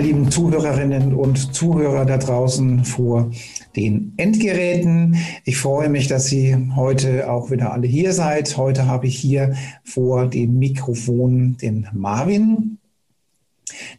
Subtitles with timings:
[0.00, 3.30] Meine lieben Zuhörerinnen und Zuhörer da draußen vor
[3.76, 5.16] den Endgeräten.
[5.44, 8.56] Ich freue mich, dass Sie heute auch wieder alle hier seid.
[8.56, 12.78] Heute habe ich hier vor dem Mikrofon den Marvin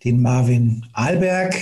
[0.04, 1.56] den Marvin Ahlberg,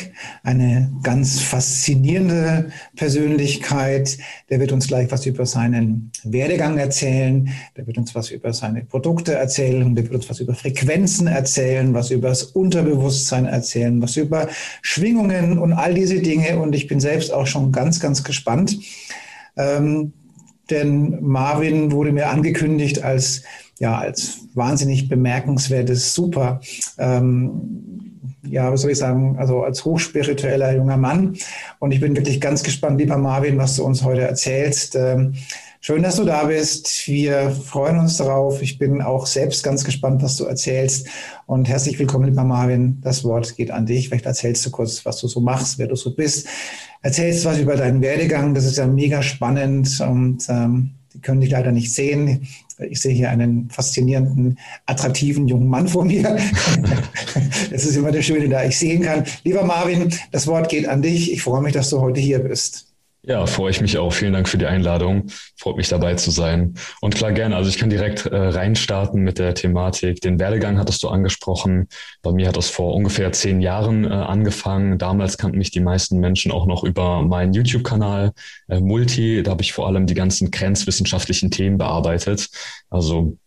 [0.43, 4.17] eine ganz faszinierende Persönlichkeit.
[4.49, 8.83] Der wird uns gleich was über seinen Werdegang erzählen, der wird uns was über seine
[8.83, 14.17] Produkte erzählen, der wird uns was über Frequenzen erzählen, was über das Unterbewusstsein erzählen, was
[14.17, 14.47] über
[14.81, 16.59] Schwingungen und all diese Dinge.
[16.59, 18.79] Und ich bin selbst auch schon ganz, ganz gespannt.
[19.57, 20.13] Ähm,
[20.69, 23.43] denn Marvin wurde mir angekündigt als
[23.79, 26.61] ja, als wahnsinnig bemerkenswertes, super
[26.97, 28.09] ähm,
[28.43, 31.37] ja, was soll ich sagen, also als hochspiritueller junger Mann.
[31.79, 34.95] Und ich bin wirklich ganz gespannt, lieber Marvin, was du uns heute erzählst.
[34.95, 35.35] Ähm,
[35.81, 37.07] schön, dass du da bist.
[37.07, 38.61] Wir freuen uns darauf.
[38.61, 41.07] Ich bin auch selbst ganz gespannt, was du erzählst.
[41.45, 42.99] Und herzlich willkommen, lieber Marvin.
[43.01, 44.09] Das Wort geht an dich.
[44.09, 46.47] Vielleicht erzählst du kurz, was du so machst, wer du so bist.
[47.01, 48.53] Erzählst was über deinen Werdegang.
[48.53, 52.47] Das ist ja mega spannend und ähm, die können dich leider nicht sehen.
[52.89, 56.23] Ich sehe hier einen faszinierenden, attraktiven jungen Mann vor mir.
[57.71, 59.25] das ist immer der Schöne, da ich sehen kann.
[59.43, 61.31] Lieber Marvin, das Wort geht an dich.
[61.33, 62.88] Ich freue mich, dass du heute hier bist.
[63.21, 64.13] Ja, freue ich mich auch.
[64.13, 65.27] Vielen Dank für die Einladung.
[65.57, 66.75] Freut mich dabei zu sein.
[67.01, 67.57] Und klar, gerne.
[67.57, 70.21] Also ich kann direkt äh, reinstarten mit der Thematik.
[70.21, 71.89] Den Werdegang hattest du angesprochen.
[72.21, 74.97] Bei mir hat das vor ungefähr zehn Jahren äh, angefangen.
[74.97, 78.31] Damals kannten mich die meisten Menschen auch noch über meinen YouTube-Kanal
[78.69, 79.43] äh, Multi.
[79.43, 82.47] Da habe ich vor allem die ganzen grenzwissenschaftlichen Themen bearbeitet.
[82.89, 83.37] Also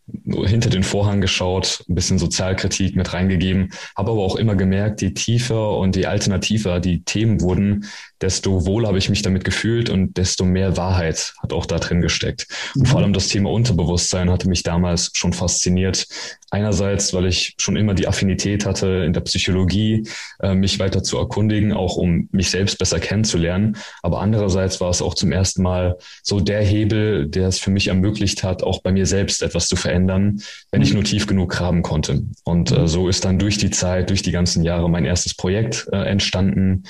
[0.45, 5.11] hinter den Vorhang geschaut, ein bisschen Sozialkritik mit reingegeben, habe aber auch immer gemerkt, je
[5.11, 7.85] tiefer und je alternativer die Themen wurden,
[8.21, 12.01] desto wohl habe ich mich damit gefühlt und desto mehr Wahrheit hat auch da drin
[12.01, 12.47] gesteckt.
[12.75, 13.03] Und vor mhm.
[13.03, 16.07] allem das Thema Unterbewusstsein hatte mich damals schon fasziniert.
[16.49, 20.07] Einerseits, weil ich schon immer die Affinität hatte in der Psychologie,
[20.39, 23.75] äh, mich weiter zu erkundigen, auch um mich selbst besser kennenzulernen.
[24.03, 27.87] Aber andererseits war es auch zum ersten Mal so der Hebel, der es für mich
[27.87, 29.92] ermöglicht hat, auch bei mir selbst etwas zu verändern,
[30.71, 32.23] wenn ich nur tief genug graben konnte.
[32.43, 35.87] Und äh, so ist dann durch die Zeit, durch die ganzen Jahre mein erstes Projekt
[35.91, 36.83] äh, entstanden,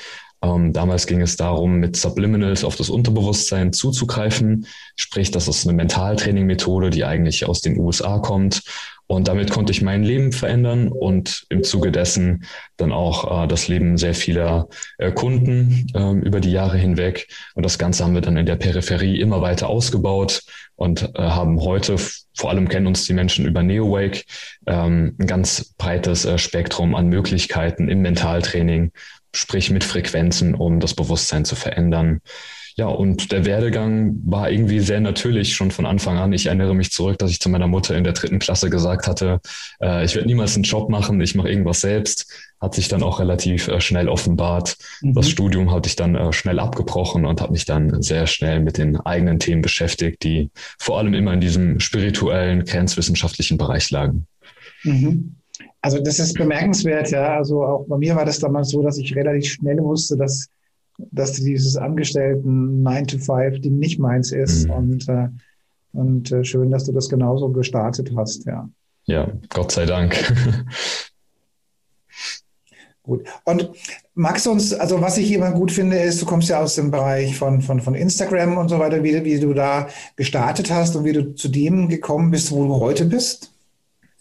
[0.44, 4.68] ähm, damals ging es darum, mit Subliminals auf das Unterbewusstsein zuzugreifen.
[4.98, 8.62] Sprich, das ist eine Mentaltraining-Methode, die eigentlich aus den USA kommt.
[9.08, 12.46] Und damit konnte ich mein Leben verändern und im Zuge dessen
[12.78, 17.28] dann auch äh, das Leben sehr vieler äh, Kunden äh, über die Jahre hinweg.
[17.54, 20.44] Und das Ganze haben wir dann in der Peripherie immer weiter ausgebaut
[20.76, 21.98] und äh, haben heute,
[22.36, 24.24] vor allem kennen uns die Menschen über NeoWake,
[24.68, 28.92] ähm, ein ganz breites äh, Spektrum an Möglichkeiten im Mentaltraining,
[29.36, 32.22] sprich mit Frequenzen, um das Bewusstsein zu verändern.
[32.76, 36.34] Ja, und der Werdegang war irgendwie sehr natürlich schon von Anfang an.
[36.34, 39.40] Ich erinnere mich zurück, dass ich zu meiner Mutter in der dritten Klasse gesagt hatte,
[39.82, 42.28] äh, ich werde niemals einen Job machen, ich mache irgendwas selbst.
[42.60, 44.78] Hat sich dann auch relativ äh, schnell offenbart.
[45.02, 45.14] Mhm.
[45.14, 48.78] Das Studium hatte ich dann äh, schnell abgebrochen und habe mich dann sehr schnell mit
[48.78, 54.26] den eigenen Themen beschäftigt, die vor allem immer in diesem spirituellen, grenzwissenschaftlichen Bereich lagen.
[54.84, 55.36] Mhm.
[55.82, 57.36] Also das ist bemerkenswert, ja.
[57.36, 60.48] Also auch bei mir war das damals so, dass ich relativ schnell wusste, dass,
[61.12, 64.68] dass dieses Angestellten 9-to-5-Ding nicht meins ist.
[64.68, 64.74] Mhm.
[64.74, 65.30] Und, äh,
[65.94, 68.70] und äh, schön, dass du das genauso gestartet hast, ja.
[69.06, 70.16] Ja, Gott sei Dank.
[73.04, 73.26] Gut.
[73.44, 73.70] Und
[74.14, 76.90] magst du uns, also was ich immer gut finde, ist, du kommst ja aus dem
[76.90, 81.04] Bereich von, von, von Instagram und so weiter, wie, wie du da gestartet hast und
[81.04, 83.53] wie du zu dem gekommen bist, wo du heute bist?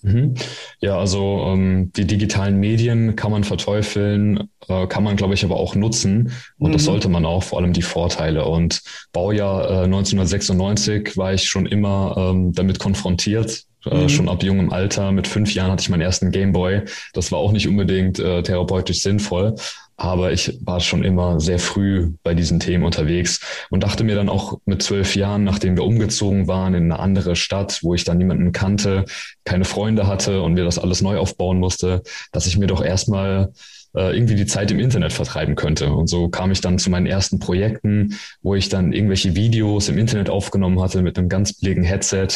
[0.02, 0.34] Mhm.
[0.80, 5.56] Ja, also ähm, die digitalen Medien kann man verteufeln, äh, kann man, glaube ich, aber
[5.56, 6.32] auch nutzen.
[6.58, 6.72] Und mhm.
[6.74, 8.44] das sollte man auch, vor allem die Vorteile.
[8.44, 8.82] Und
[9.12, 14.08] Baujahr äh, 1996 war ich schon immer ähm, damit konfrontiert, äh, mhm.
[14.08, 15.12] schon ab jungem Alter.
[15.12, 16.82] Mit fünf Jahren hatte ich meinen ersten Gameboy.
[17.14, 19.54] Das war auch nicht unbedingt äh, therapeutisch sinnvoll.
[20.02, 23.40] Aber ich war schon immer sehr früh bei diesen Themen unterwegs
[23.70, 27.36] und dachte mir dann auch mit zwölf Jahren, nachdem wir umgezogen waren in eine andere
[27.36, 29.04] Stadt, wo ich dann niemanden kannte,
[29.44, 32.02] keine Freunde hatte und wir das alles neu aufbauen musste,
[32.32, 33.52] dass ich mir doch erstmal
[33.94, 35.92] äh, irgendwie die Zeit im Internet vertreiben könnte.
[35.92, 39.98] Und so kam ich dann zu meinen ersten Projekten, wo ich dann irgendwelche Videos im
[39.98, 42.28] Internet aufgenommen hatte mit einem ganz billigen Headset.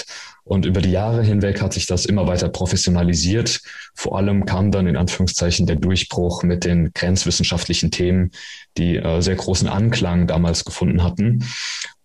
[0.45, 3.61] Und über die Jahre hinweg hat sich das immer weiter professionalisiert.
[3.95, 8.31] Vor allem kam dann in Anführungszeichen der Durchbruch mit den grenzwissenschaftlichen Themen,
[8.77, 11.45] die äh, sehr großen Anklang damals gefunden hatten.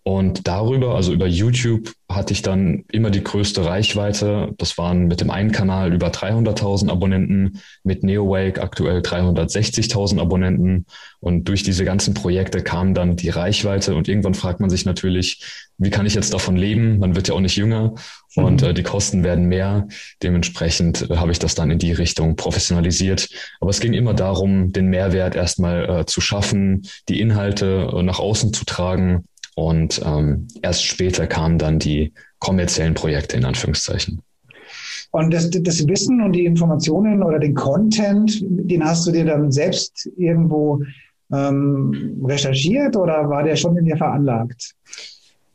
[0.04, 4.52] Und darüber, also über YouTube, hatte ich dann immer die größte Reichweite.
[4.58, 10.86] Das waren mit dem einen Kanal über 300.000 Abonnenten, mit NeoWake aktuell 360.000 Abonnenten.
[11.20, 13.94] Und durch diese ganzen Projekte kam dann die Reichweite.
[13.94, 16.98] Und irgendwann fragt man sich natürlich, wie kann ich jetzt davon leben?
[16.98, 17.94] Man wird ja auch nicht jünger
[18.34, 18.68] und mhm.
[18.68, 19.86] äh, die Kosten werden mehr.
[20.22, 23.28] Dementsprechend äh, habe ich das dann in die Richtung professionalisiert.
[23.60, 28.18] Aber es ging immer darum, den Mehrwert erstmal äh, zu schaffen, die Inhalte äh, nach
[28.18, 34.22] außen zu tragen und ähm, erst später kamen dann die kommerziellen Projekte in Anführungszeichen.
[35.10, 39.52] Und das, das Wissen und die Informationen oder den Content, den hast du dir dann
[39.52, 40.82] selbst irgendwo
[41.30, 44.74] ähm, recherchiert oder war der schon in dir veranlagt?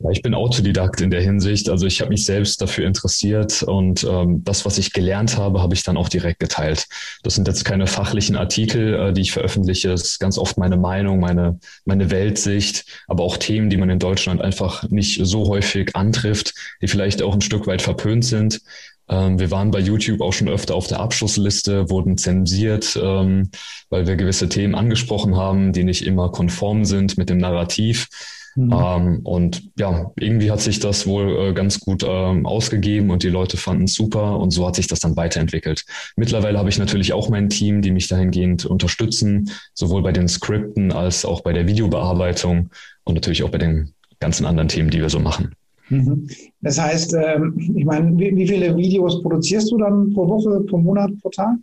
[0.00, 1.68] Ja, ich bin Autodidakt in der Hinsicht.
[1.68, 5.74] Also ich habe mich selbst dafür interessiert und ähm, das, was ich gelernt habe, habe
[5.74, 6.86] ich dann auch direkt geteilt.
[7.24, 9.90] Das sind jetzt keine fachlichen Artikel, äh, die ich veröffentliche.
[9.90, 13.98] Es ist ganz oft meine Meinung, meine, meine Weltsicht, aber auch Themen, die man in
[13.98, 18.60] Deutschland einfach nicht so häufig antrifft, die vielleicht auch ein Stück weit verpönt sind.
[19.08, 23.50] Ähm, wir waren bei YouTube auch schon öfter auf der Abschlussliste, wurden zensiert, ähm,
[23.90, 28.08] weil wir gewisse Themen angesprochen haben, die nicht immer konform sind mit dem Narrativ.
[28.58, 28.72] Mhm.
[28.72, 33.28] Ähm, und ja, irgendwie hat sich das wohl äh, ganz gut ähm, ausgegeben und die
[33.28, 35.84] Leute fanden es super und so hat sich das dann weiterentwickelt.
[36.16, 40.90] Mittlerweile habe ich natürlich auch mein Team, die mich dahingehend unterstützen, sowohl bei den Skripten
[40.90, 42.70] als auch bei der Videobearbeitung
[43.04, 45.54] und natürlich auch bei den ganzen anderen Themen, die wir so machen.
[45.88, 46.26] Mhm.
[46.60, 50.78] Das heißt, ähm, ich meine, wie, wie viele Videos produzierst du dann pro Woche, pro
[50.78, 51.58] Monat, pro Tag?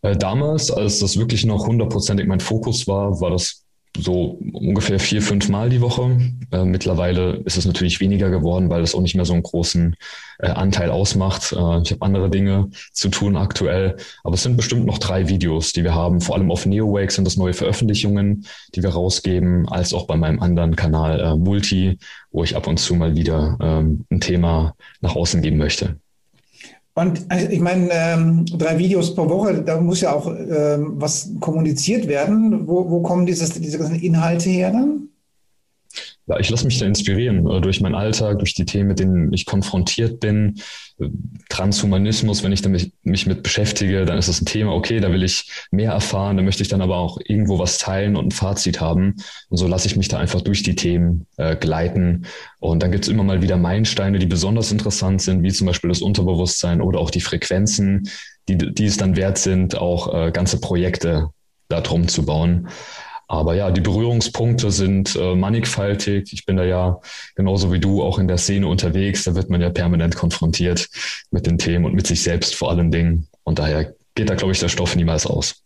[0.00, 3.65] Äh, damals, als das wirklich noch hundertprozentig mein Fokus war, war das
[4.00, 6.18] so ungefähr vier, fünf Mal die Woche.
[6.52, 9.96] Äh, mittlerweile ist es natürlich weniger geworden, weil es auch nicht mehr so einen großen
[10.38, 11.52] äh, Anteil ausmacht.
[11.52, 15.72] Äh, ich habe andere Dinge zu tun aktuell, aber es sind bestimmt noch drei Videos,
[15.72, 16.20] die wir haben.
[16.20, 20.40] Vor allem auf NeoWake sind das neue Veröffentlichungen, die wir rausgeben, als auch bei meinem
[20.40, 21.98] anderen Kanal äh, Multi,
[22.30, 25.96] wo ich ab und zu mal wieder ähm, ein Thema nach außen geben möchte.
[26.98, 31.30] Und also ich meine, ähm, drei Videos pro Woche, da muss ja auch ähm, was
[31.40, 32.66] kommuniziert werden.
[32.66, 35.10] Wo, wo kommen dieses, diese ganzen Inhalte her dann?
[36.28, 39.32] Ja, ich lasse mich da inspirieren äh, durch meinen Alltag, durch die Themen, mit denen
[39.32, 40.60] ich konfrontiert bin.
[41.48, 45.22] Transhumanismus, wenn ich damit, mich mit beschäftige, dann ist das ein Thema, okay, da will
[45.22, 48.80] ich mehr erfahren, da möchte ich dann aber auch irgendwo was teilen und ein Fazit
[48.80, 49.14] haben.
[49.50, 52.26] Und so lasse ich mich da einfach durch die Themen äh, gleiten.
[52.58, 55.88] Und dann gibt es immer mal wieder Meilensteine, die besonders interessant sind, wie zum Beispiel
[55.88, 58.08] das Unterbewusstsein oder auch die Frequenzen,
[58.48, 61.28] die, die es dann wert sind, auch äh, ganze Projekte
[61.68, 62.68] darum zu bauen.
[63.28, 66.32] Aber ja, die Berührungspunkte sind äh, mannigfaltig.
[66.32, 67.00] Ich bin da ja
[67.34, 69.24] genauso wie du auch in der Szene unterwegs.
[69.24, 70.88] Da wird man ja permanent konfrontiert
[71.30, 73.26] mit den Themen und mit sich selbst vor allen Dingen.
[73.42, 75.62] Und daher geht da, glaube ich, der Stoff niemals aus.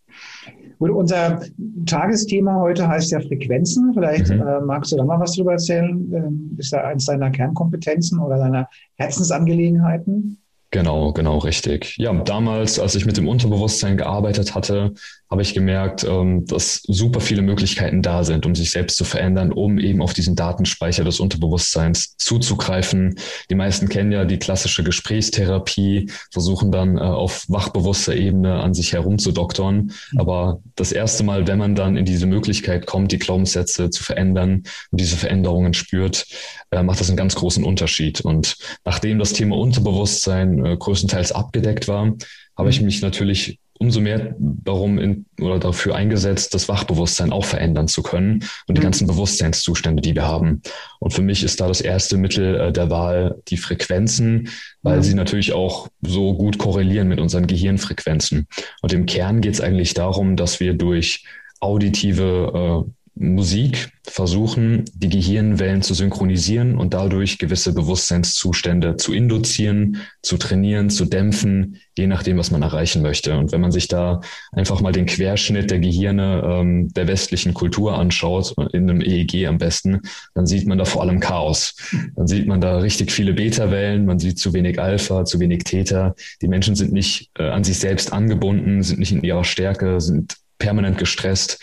[0.78, 1.42] Gut, unser
[1.84, 3.92] Tagesthema heute heißt ja Frequenzen.
[3.92, 4.40] Vielleicht mhm.
[4.40, 6.10] äh, magst du da mal was drüber erzählen.
[6.14, 10.39] Ähm, ist da eins deiner Kernkompetenzen oder deiner Herzensangelegenheiten?
[10.72, 11.96] Genau, genau, richtig.
[11.98, 14.94] Ja, damals, als ich mit dem Unterbewusstsein gearbeitet hatte,
[15.28, 19.52] habe ich gemerkt, ähm, dass super viele Möglichkeiten da sind, um sich selbst zu verändern,
[19.52, 23.16] um eben auf diesen Datenspeicher des Unterbewusstseins zuzugreifen.
[23.48, 28.92] Die meisten kennen ja die klassische Gesprächstherapie, versuchen dann äh, auf wachbewusster Ebene an sich
[28.92, 29.92] herumzudoktern.
[30.16, 34.64] Aber das erste Mal, wenn man dann in diese Möglichkeit kommt, die Glaubenssätze zu verändern
[34.90, 36.26] und diese Veränderungen spürt,
[36.70, 38.20] äh, macht das einen ganz großen Unterschied.
[38.20, 42.14] Und nachdem das Thema Unterbewusstsein äh, größtenteils abgedeckt war,
[42.56, 47.88] habe ich mich natürlich umso mehr darum in, oder dafür eingesetzt, das Wachbewusstsein auch verändern
[47.88, 48.84] zu können und die mhm.
[48.84, 50.60] ganzen Bewusstseinszustände, die wir haben.
[50.98, 54.50] Und für mich ist da das erste Mittel äh, der Wahl die Frequenzen,
[54.82, 55.02] weil mhm.
[55.02, 58.46] sie natürlich auch so gut korrelieren mit unseren Gehirnfrequenzen.
[58.82, 61.24] Und im Kern geht es eigentlich darum, dass wir durch
[61.60, 62.90] auditive äh,
[63.20, 71.04] Musik versuchen, die Gehirnwellen zu synchronisieren und dadurch gewisse Bewusstseinszustände zu induzieren, zu trainieren, zu
[71.04, 73.36] dämpfen, je nachdem, was man erreichen möchte.
[73.36, 74.22] Und wenn man sich da
[74.52, 79.58] einfach mal den Querschnitt der Gehirne ähm, der westlichen Kultur anschaut, in einem EEG am
[79.58, 80.00] besten,
[80.34, 81.76] dann sieht man da vor allem Chaos.
[82.16, 86.14] Dann sieht man da richtig viele Beta-Wellen, man sieht zu wenig Alpha, zu wenig Theta.
[86.40, 90.39] Die Menschen sind nicht äh, an sich selbst angebunden, sind nicht in ihrer Stärke, sind
[90.60, 91.58] permanent gestresst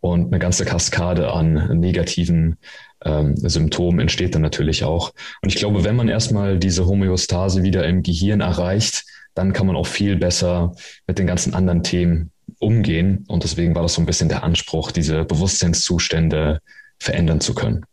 [0.00, 2.58] und eine ganze Kaskade an negativen
[3.02, 5.12] ähm, Symptomen entsteht dann natürlich auch.
[5.40, 9.04] Und ich glaube, wenn man erstmal diese Homöostase wieder im Gehirn erreicht,
[9.34, 10.74] dann kann man auch viel besser
[11.06, 13.24] mit den ganzen anderen Themen umgehen.
[13.28, 16.60] Und deswegen war das so ein bisschen der Anspruch, diese Bewusstseinszustände
[16.98, 17.86] verändern zu können.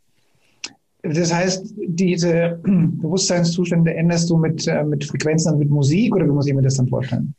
[1.04, 6.48] Das heißt, diese Bewusstseinszustände änderst du mit, äh, mit Frequenzen, mit Musik oder wie muss
[6.48, 7.34] ich mir das dann vorstellen?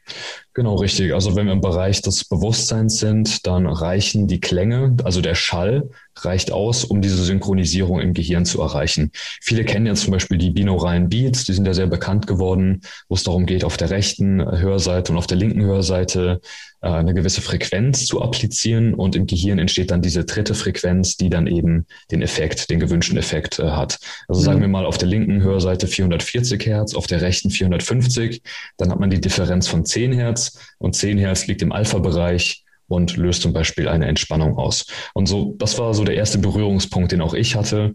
[0.58, 1.14] Genau, richtig.
[1.14, 5.88] Also wenn wir im Bereich des Bewusstseins sind, dann reichen die Klänge, also der Schall,
[6.16, 9.12] reicht aus, um diese Synchronisierung im Gehirn zu erreichen.
[9.40, 13.14] Viele kennen ja zum Beispiel die binauralen Beats, die sind ja sehr bekannt geworden, wo
[13.14, 16.40] es darum geht, auf der rechten Hörseite und auf der linken Hörseite
[16.80, 21.28] äh, eine gewisse Frequenz zu applizieren und im Gehirn entsteht dann diese dritte Frequenz, die
[21.28, 23.98] dann eben den Effekt, den gewünschten Effekt äh, hat.
[24.28, 24.44] Also mhm.
[24.44, 28.42] sagen wir mal auf der linken Hörseite 440 Hertz, auf der rechten 450,
[28.76, 30.47] dann hat man die Differenz von 10 Hertz
[30.78, 34.86] und 10 Hertz liegt im Alpha-Bereich und löst zum Beispiel eine Entspannung aus.
[35.14, 37.94] Und so, das war so der erste Berührungspunkt, den auch ich hatte.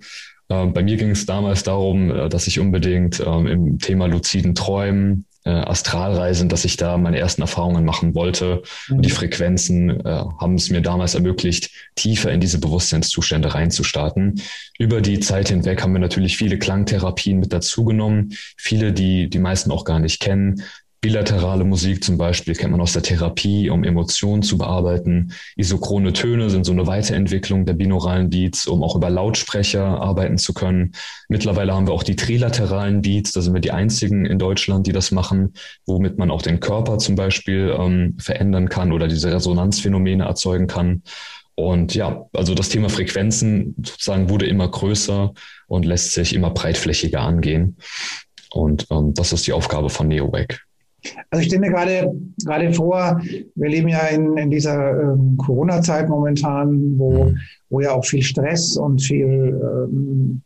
[0.49, 4.55] Ähm, bei mir ging es damals darum, äh, dass ich unbedingt ähm, im Thema luziden
[4.55, 8.61] Träumen, äh, Astralreisen, dass ich da meine ersten Erfahrungen machen wollte.
[8.87, 8.95] Mhm.
[8.95, 14.41] Und die Frequenzen äh, haben es mir damals ermöglicht, tiefer in diese Bewusstseinszustände reinzustarten.
[14.77, 19.71] Über die Zeit hinweg haben wir natürlich viele Klangtherapien mit dazugenommen, viele, die die meisten
[19.71, 20.63] auch gar nicht kennen.
[21.03, 25.33] Bilaterale Musik zum Beispiel kennt man aus der Therapie, um Emotionen zu bearbeiten.
[25.57, 30.53] Isochrone Töne sind so eine Weiterentwicklung der binauralen Beats, um auch über Lautsprecher arbeiten zu
[30.53, 30.93] können.
[31.27, 34.93] Mittlerweile haben wir auch die trilateralen Beats, da sind wir die einzigen in Deutschland, die
[34.93, 35.55] das machen,
[35.85, 41.03] womit man auch den Körper zum Beispiel ähm, verändern kann oder diese Resonanzphänomene erzeugen kann.
[41.55, 45.33] Und ja, also das Thema Frequenzen sozusagen wurde immer größer
[45.67, 47.75] und lässt sich immer breitflächiger angehen.
[48.51, 50.63] Und ähm, das ist die Aufgabe von NeoWack.
[51.29, 53.21] Also ich stelle mir gerade, gerade vor,
[53.55, 57.37] wir leben ja in, in dieser ähm, Corona-Zeit momentan, wo, mhm.
[57.69, 60.41] wo ja auch viel Stress und viel, ähm,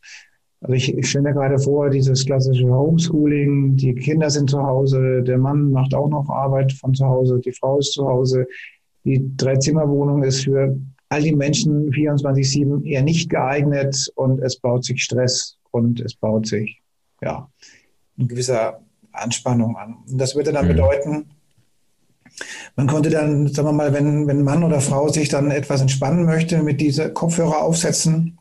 [0.61, 5.21] also ich, ich stelle mir gerade vor, dieses klassische Homeschooling, die Kinder sind zu Hause,
[5.23, 8.47] der Mann macht auch noch Arbeit von zu Hause, die Frau ist zu Hause,
[9.03, 10.75] die Dreizimmerwohnung ist für
[11.09, 16.47] all die Menschen 24-7 eher nicht geeignet und es baut sich Stress und es baut
[16.47, 16.81] sich,
[17.21, 17.49] ja,
[18.17, 18.81] ein gewisser
[19.19, 19.97] Anspannung an.
[20.09, 20.69] Und das würde dann mhm.
[20.69, 21.25] bedeuten,
[22.75, 26.25] man konnte dann, sagen wir mal, wenn, wenn Mann oder Frau sich dann etwas entspannen
[26.25, 28.37] möchte, mit diese Kopfhörer aufsetzen,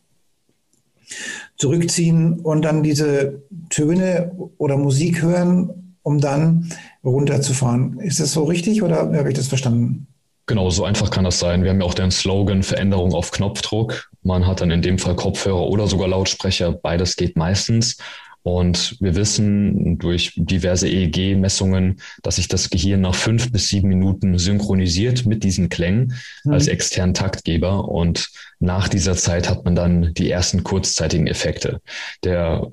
[1.56, 6.71] zurückziehen und dann diese Töne oder Musik hören, um dann
[7.02, 7.99] runterzufahren.
[8.00, 10.06] Ist das so richtig oder habe ich das verstanden?
[10.49, 11.64] Genau, so einfach kann das sein.
[11.64, 14.11] Wir haben ja auch den Slogan Veränderung auf Knopfdruck.
[14.23, 16.73] Man hat dann in dem Fall Kopfhörer oder sogar Lautsprecher.
[16.73, 17.97] Beides geht meistens.
[18.47, 24.38] Und wir wissen durch diverse EEG-Messungen, dass sich das Gehirn nach fünf bis sieben Minuten
[24.38, 26.53] synchronisiert mit diesen Klängen mhm.
[26.53, 27.88] als externen Taktgeber.
[27.88, 31.81] Und nach dieser Zeit hat man dann die ersten kurzzeitigen Effekte.
[32.23, 32.71] Der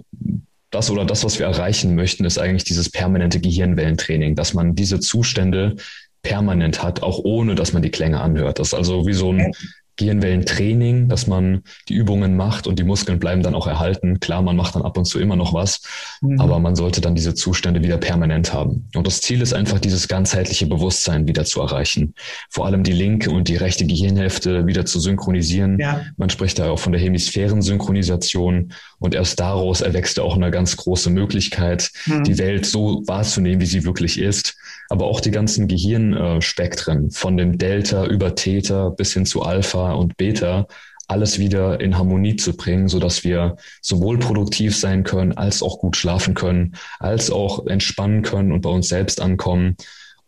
[0.70, 5.00] das oder das, was wir erreichen möchten, ist eigentlich dieses permanente Gehirnwellentraining, dass man diese
[5.00, 5.78] Zustände
[6.22, 8.60] permanent hat, auch ohne dass man die Klänge anhört.
[8.60, 9.52] Das ist also wie so ein
[9.98, 14.20] Gehirnwellentraining, dass man die Übungen macht und die Muskeln bleiben dann auch erhalten.
[14.20, 15.82] Klar, man macht dann ab und zu immer noch was,
[16.22, 16.40] mhm.
[16.40, 18.90] aber man sollte dann diese Zustände wieder permanent haben.
[18.96, 22.16] Und das Ziel ist einfach, dieses ganzheitliche Bewusstsein wieder zu erreichen.
[22.50, 25.78] Vor allem die linke und die rechte Gehirnhälfte wieder zu synchronisieren.
[25.80, 26.02] Ja.
[26.18, 28.74] Man spricht da auch von der Hemisphärensynchronisation
[29.04, 32.24] und erst daraus erwächst auch eine ganz große Möglichkeit, mhm.
[32.24, 34.56] die Welt so wahrzunehmen, wie sie wirklich ist
[34.90, 40.18] aber auch die ganzen Gehirnspektren von dem Delta über Theta bis hin zu Alpha und
[40.18, 40.68] Beta
[41.08, 45.80] alles wieder in Harmonie zu bringen, so dass wir sowohl produktiv sein können, als auch
[45.80, 49.76] gut schlafen können, als auch entspannen können und bei uns selbst ankommen.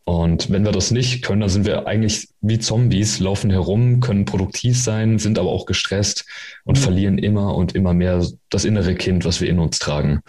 [0.08, 4.26] Und wenn wir das nicht können, dann sind wir eigentlich wie Zombies, laufen herum, können
[4.26, 6.26] produktiv sein, sind aber auch gestresst
[6.64, 6.82] und mhm.
[6.82, 10.22] verlieren immer und immer mehr das innere Kind, was wir in uns tragen.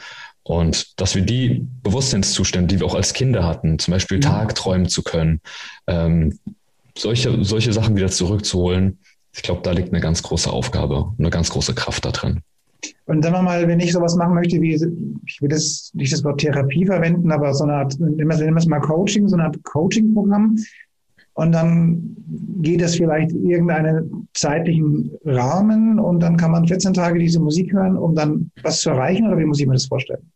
[0.43, 4.31] Und dass wir die Bewusstseinszustände, die wir auch als Kinder hatten, zum Beispiel ja.
[4.31, 5.41] tagträumen zu können,
[5.87, 6.39] ähm,
[6.97, 8.99] solche, solche Sachen wieder zurückzuholen,
[9.35, 12.41] ich glaube, da liegt eine ganz große Aufgabe, eine ganz große Kraft da drin.
[13.07, 14.75] Und sagen wir mal, wenn ich sowas machen möchte, wie,
[15.27, 18.67] ich will das nicht das Wort Therapie verwenden, aber so eine Art, nennen wir es
[18.67, 20.57] mal Coaching, so eine Art Coaching-Programm.
[21.35, 22.17] Und dann
[22.63, 27.99] geht es vielleicht irgendeinen zeitlichen Rahmen und dann kann man 14 Tage diese Musik hören,
[27.99, 30.31] um dann was zu erreichen, oder wie muss ich mir das vorstellen?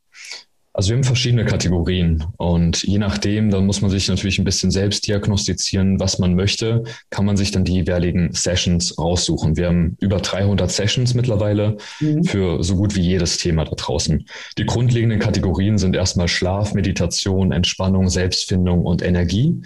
[0.81, 4.71] Also wir haben verschiedene Kategorien und je nachdem, dann muss man sich natürlich ein bisschen
[4.71, 9.59] selbst diagnostizieren, was man möchte, kann man sich dann die jeweiligen Sessions raussuchen.
[9.59, 12.25] Wir haben über 300 Sessions mittlerweile mhm.
[12.25, 14.25] für so gut wie jedes Thema da draußen.
[14.57, 19.61] Die grundlegenden Kategorien sind erstmal Schlaf, Meditation, Entspannung, Selbstfindung und Energie.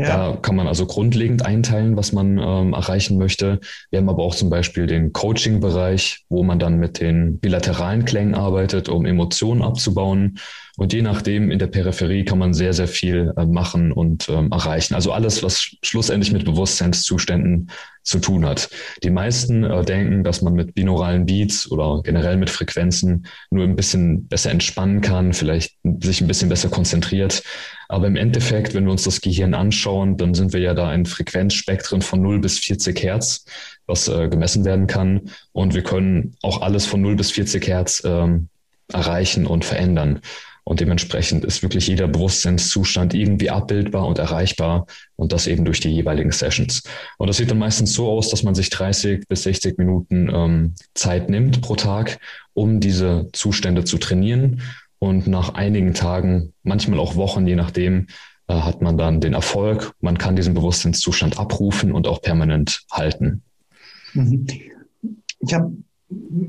[0.00, 0.32] Ja.
[0.32, 3.60] Da kann man also grundlegend einteilen, was man ähm, erreichen möchte.
[3.90, 8.34] Wir haben aber auch zum Beispiel den Coaching-Bereich, wo man dann mit den bilateralen Klängen
[8.34, 10.38] arbeitet, um Emotionen abzubauen.
[10.78, 14.50] Und je nachdem in der Peripherie kann man sehr, sehr viel äh, machen und ähm,
[14.50, 14.94] erreichen.
[14.94, 17.70] Also alles, was schlussendlich mit Bewusstseinszuständen
[18.02, 18.70] zu tun hat.
[19.02, 23.76] Die meisten äh, denken, dass man mit binauralen Beats oder generell mit Frequenzen nur ein
[23.76, 27.42] bisschen besser entspannen kann, vielleicht sich ein bisschen besser konzentriert.
[27.88, 31.06] Aber im Endeffekt, wenn wir uns das Gehirn anschauen, dann sind wir ja da in
[31.06, 33.44] Frequenzspektren von 0 bis 40 Hertz,
[33.86, 35.30] was äh, gemessen werden kann.
[35.52, 38.48] Und wir können auch alles von 0 bis 40 Hertz ähm,
[38.92, 40.20] erreichen und verändern.
[40.70, 44.86] Und dementsprechend ist wirklich jeder Bewusstseinszustand irgendwie abbildbar und erreichbar
[45.16, 46.84] und das eben durch die jeweiligen Sessions.
[47.18, 50.76] Und das sieht dann meistens so aus, dass man sich 30 bis 60 Minuten ähm,
[50.94, 52.20] Zeit nimmt pro Tag,
[52.54, 54.60] um diese Zustände zu trainieren.
[55.00, 58.06] Und nach einigen Tagen, manchmal auch Wochen, je nachdem,
[58.46, 59.92] äh, hat man dann den Erfolg.
[59.98, 63.42] Man kann diesen Bewusstseinszustand abrufen und auch permanent halten.
[64.14, 64.46] Mhm.
[65.40, 65.72] Ich habe,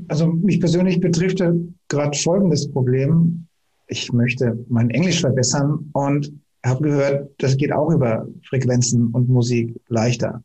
[0.06, 1.42] also mich persönlich betrifft
[1.88, 3.48] gerade folgendes Problem
[3.92, 6.32] ich möchte mein Englisch verbessern und
[6.64, 10.42] habe gehört, das geht auch über Frequenzen und Musik leichter.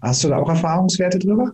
[0.00, 1.50] Hast du da auch Erfahrungswerte drüber?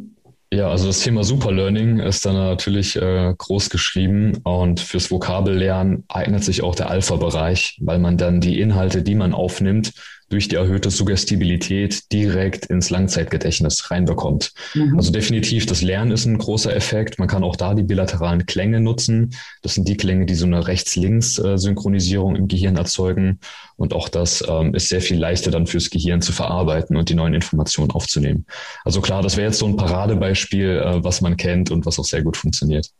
[0.52, 6.42] Ja, also das Thema Superlearning ist dann natürlich äh, groß geschrieben und fürs Vokabellernen eignet
[6.42, 9.92] sich auch der Alpha-Bereich, weil man dann die Inhalte, die man aufnimmt,
[10.28, 14.52] durch die erhöhte Suggestibilität direkt ins Langzeitgedächtnis reinbekommt.
[14.74, 14.96] Mhm.
[14.96, 17.18] Also definitiv, das Lernen ist ein großer Effekt.
[17.18, 19.34] Man kann auch da die bilateralen Klänge nutzen.
[19.62, 23.40] Das sind die Klänge, die so eine Rechts-Links-Synchronisierung im Gehirn erzeugen.
[23.76, 27.14] Und auch das ähm, ist sehr viel leichter dann fürs Gehirn zu verarbeiten und die
[27.14, 28.44] neuen Informationen aufzunehmen.
[28.84, 32.04] Also klar, das wäre jetzt so ein Paradebeispiel, äh, was man kennt und was auch
[32.04, 32.90] sehr gut funktioniert.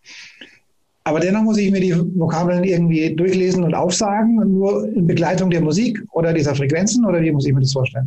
[1.08, 5.62] Aber dennoch muss ich mir die Vokabeln irgendwie durchlesen und aufsagen, nur in Begleitung der
[5.62, 8.04] Musik oder dieser Frequenzen oder wie muss ich mir das vorstellen?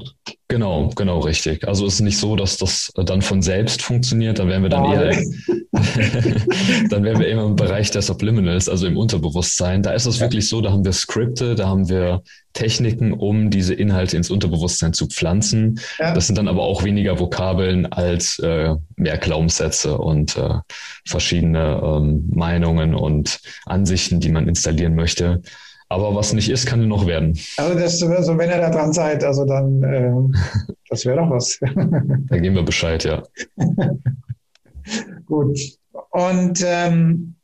[0.49, 1.67] Genau, genau, richtig.
[1.67, 4.85] Also es ist nicht so, dass das dann von selbst funktioniert, dann wären wir dann
[4.85, 5.17] eher,
[6.91, 9.81] dann wären wir immer im Bereich der Subliminals, also im Unterbewusstsein.
[9.81, 10.25] Da ist es ja.
[10.25, 12.21] wirklich so, da haben wir Skripte, da haben wir
[12.53, 15.79] Techniken, um diese Inhalte ins Unterbewusstsein zu pflanzen.
[15.99, 16.13] Ja.
[16.13, 20.55] Das sind dann aber auch weniger Vokabeln als äh, mehr Glaubenssätze und äh,
[21.05, 25.41] verschiedene ähm, Meinungen und Ansichten, die man installieren möchte.
[25.91, 27.37] Aber was nicht ist, kann noch werden.
[27.57, 30.13] Also, das, also wenn ihr da dran seid, also dann, äh,
[30.89, 31.59] das wäre doch was.
[32.29, 33.23] da geben wir Bescheid, ja.
[35.25, 35.59] Gut.
[36.11, 37.35] Und ähm,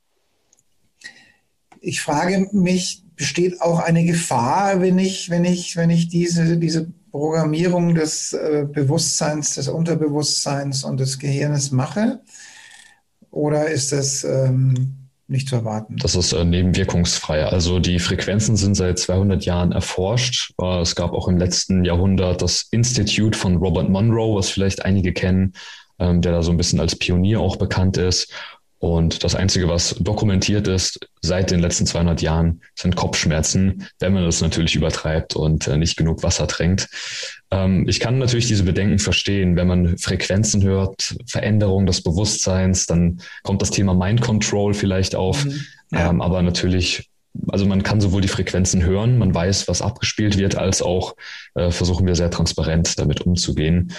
[1.81, 6.87] ich frage mich, besteht auch eine Gefahr, wenn ich, wenn ich, wenn ich diese, diese
[7.11, 12.21] Programmierung des äh, Bewusstseins, des Unterbewusstseins und des Gehirnes mache?
[13.31, 15.97] Oder ist das ähm, nicht zu erwarten.
[15.97, 17.45] Das ist äh, nebenwirkungsfrei.
[17.45, 20.53] Also die Frequenzen sind seit 200 Jahren erforscht.
[20.61, 25.11] Äh, es gab auch im letzten Jahrhundert das Institute von Robert Monroe, was vielleicht einige
[25.11, 25.53] kennen,
[25.99, 28.31] ähm, der da so ein bisschen als Pionier auch bekannt ist.
[28.79, 34.23] Und das Einzige, was dokumentiert ist seit den letzten 200 Jahren, sind Kopfschmerzen, wenn man
[34.23, 36.87] das natürlich übertreibt und äh, nicht genug Wasser tränkt.
[37.49, 43.19] Ähm, ich kann natürlich diese Bedenken verstehen, wenn man Frequenzen hört, Veränderung des Bewusstseins, dann
[43.41, 45.45] kommt das Thema Mind Control vielleicht auf.
[45.45, 46.09] Mhm, ja.
[46.09, 47.09] Ähm, aber natürlich
[47.49, 51.15] also man kann sowohl die Frequenzen hören, man weiß, was abgespielt wird, als auch
[51.55, 53.93] äh, versuchen wir sehr transparent damit umzugehen.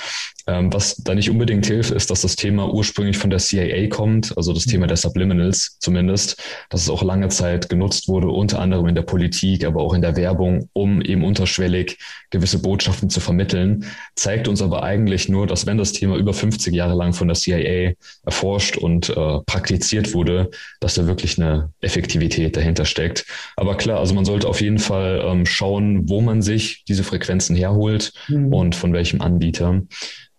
[0.49, 4.35] Ähm, was da nicht unbedingt hilft, ist, dass das Thema ursprünglich von der CIA kommt,
[4.35, 8.87] also das Thema der Subliminals zumindest, dass es auch lange Zeit genutzt wurde, unter anderem
[8.87, 11.99] in der Politik, aber auch in der Werbung, um eben unterschwellig
[12.31, 13.85] gewisse Botschaften zu vermitteln,
[14.17, 17.37] zeigt uns aber eigentlich nur, dass wenn das Thema über 50 Jahre lang von der
[17.37, 17.93] CIA
[18.25, 23.27] erforscht und äh, praktiziert wurde, dass da wirklich eine Effektivität dahinter steckt.
[23.57, 27.55] Aber klar, also man sollte auf jeden Fall ähm, schauen, wo man sich diese Frequenzen
[27.55, 28.55] herholt mhm.
[28.55, 29.83] und von welchem Anbieter.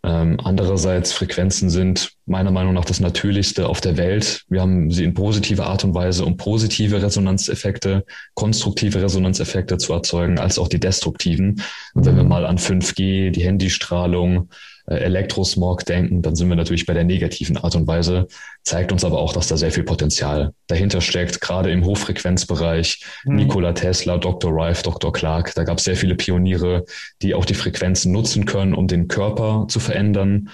[0.02, 4.44] Ähm, andererseits, Frequenzen sind meiner Meinung nach das Natürlichste auf der Welt.
[4.48, 10.40] Wir haben sie in positiver Art und Weise, um positive Resonanzeffekte, konstruktive Resonanzeffekte zu erzeugen,
[10.40, 11.62] als auch die destruktiven.
[11.94, 12.30] Und wenn wir mhm.
[12.30, 14.50] mal an 5G, die Handystrahlung,
[14.96, 18.28] Elektrosmog denken, dann sind wir natürlich bei der negativen Art und Weise,
[18.64, 23.04] zeigt uns aber auch, dass da sehr viel Potenzial dahinter steckt, gerade im Hochfrequenzbereich.
[23.26, 23.36] Mhm.
[23.36, 24.52] Nikola Tesla, Dr.
[24.52, 25.14] Rife, Dr.
[25.14, 26.86] Clark, da gab es sehr viele Pioniere,
[27.22, 30.50] die auch die Frequenzen nutzen können, um den Körper zu verändern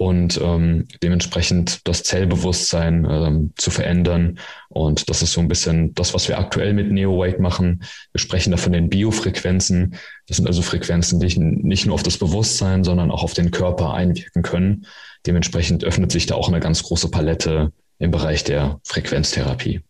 [0.00, 4.38] und ähm, dementsprechend das Zellbewusstsein ähm, zu verändern.
[4.72, 7.82] Und das ist so ein bisschen das, was wir aktuell mit NeoWake machen.
[8.12, 9.96] Wir sprechen da von den Biofrequenzen.
[10.28, 13.92] Das sind also Frequenzen, die nicht nur auf das Bewusstsein, sondern auch auf den Körper
[13.94, 14.86] einwirken können.
[15.26, 19.80] Dementsprechend öffnet sich da auch eine ganz große Palette im Bereich der Frequenztherapie.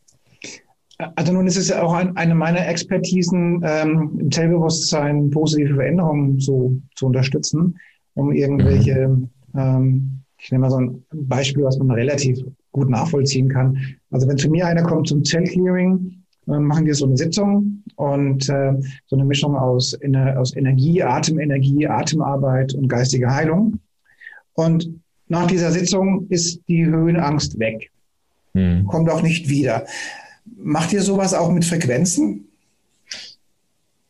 [1.14, 6.40] Also nun ist es ja auch ein, eine meiner Expertisen, ähm, im Zellbewusstsein positive Veränderungen
[6.40, 7.78] zu, zu unterstützen,
[8.14, 9.28] um irgendwelche, mhm.
[9.54, 13.78] ähm, ich nehme mal so ein Beispiel, was man relativ gut nachvollziehen kann.
[14.10, 18.48] Also wenn zu mir einer kommt zum Zellclearing, dann machen wir so eine Sitzung und
[18.48, 18.72] äh,
[19.06, 19.96] so eine Mischung aus,
[20.36, 23.78] aus Energie, Atemenergie, Atemarbeit und geistige Heilung.
[24.54, 24.88] Und
[25.28, 27.90] nach dieser Sitzung ist die Höhenangst weg.
[28.54, 28.86] Mhm.
[28.86, 29.86] Kommt auch nicht wieder.
[30.56, 32.48] Macht ihr sowas auch mit Frequenzen?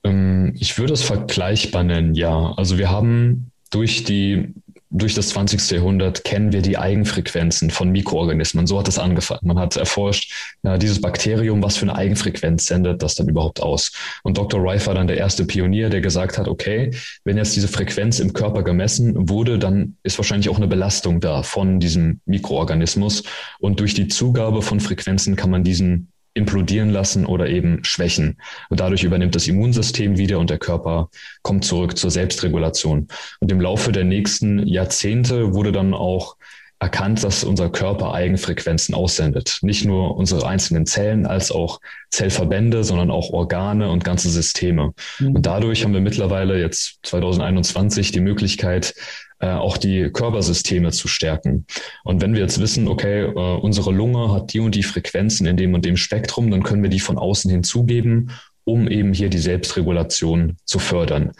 [0.05, 2.55] Ähm, ich würde es vergleichbar nennen, ja.
[2.57, 4.55] Also wir haben durch die
[4.90, 5.70] durch das 20.
[5.70, 8.66] Jahrhundert kennen wir die Eigenfrequenzen von Mikroorganismen.
[8.66, 9.46] So hat es angefangen.
[9.46, 13.92] Man hat erforscht, na, dieses Bakterium, was für eine Eigenfrequenz sendet das dann überhaupt aus?
[14.24, 14.61] Und Dr.
[14.61, 16.90] Rife war dann der erste Pionier, der gesagt hat, okay,
[17.24, 21.44] wenn jetzt diese Frequenz im Körper gemessen wurde, dann ist wahrscheinlich auch eine Belastung da
[21.44, 23.22] von diesem Mikroorganismus.
[23.61, 26.09] Und durch die Zugabe von Frequenzen kann man diesen
[26.40, 28.38] implodieren lassen oder eben schwächen.
[28.68, 31.09] Und dadurch übernimmt das Immunsystem wieder und der Körper
[31.42, 33.09] kommt zurück zur Selbstregulation.
[33.38, 36.37] Und im Laufe der nächsten Jahrzehnte wurde dann auch
[36.81, 39.59] erkannt, dass unser Körper Eigenfrequenzen aussendet.
[39.61, 41.79] Nicht nur unsere einzelnen Zellen als auch
[42.11, 44.94] Zellverbände, sondern auch Organe und ganze Systeme.
[45.18, 45.37] Mhm.
[45.37, 48.94] Und dadurch haben wir mittlerweile jetzt 2021 die Möglichkeit,
[49.40, 51.66] äh, auch die Körpersysteme zu stärken.
[52.05, 55.57] Und wenn wir jetzt wissen, okay, äh, unsere Lunge hat die und die Frequenzen in
[55.57, 58.31] dem und dem Spektrum, dann können wir die von außen hinzugeben,
[58.64, 61.33] um eben hier die Selbstregulation zu fördern.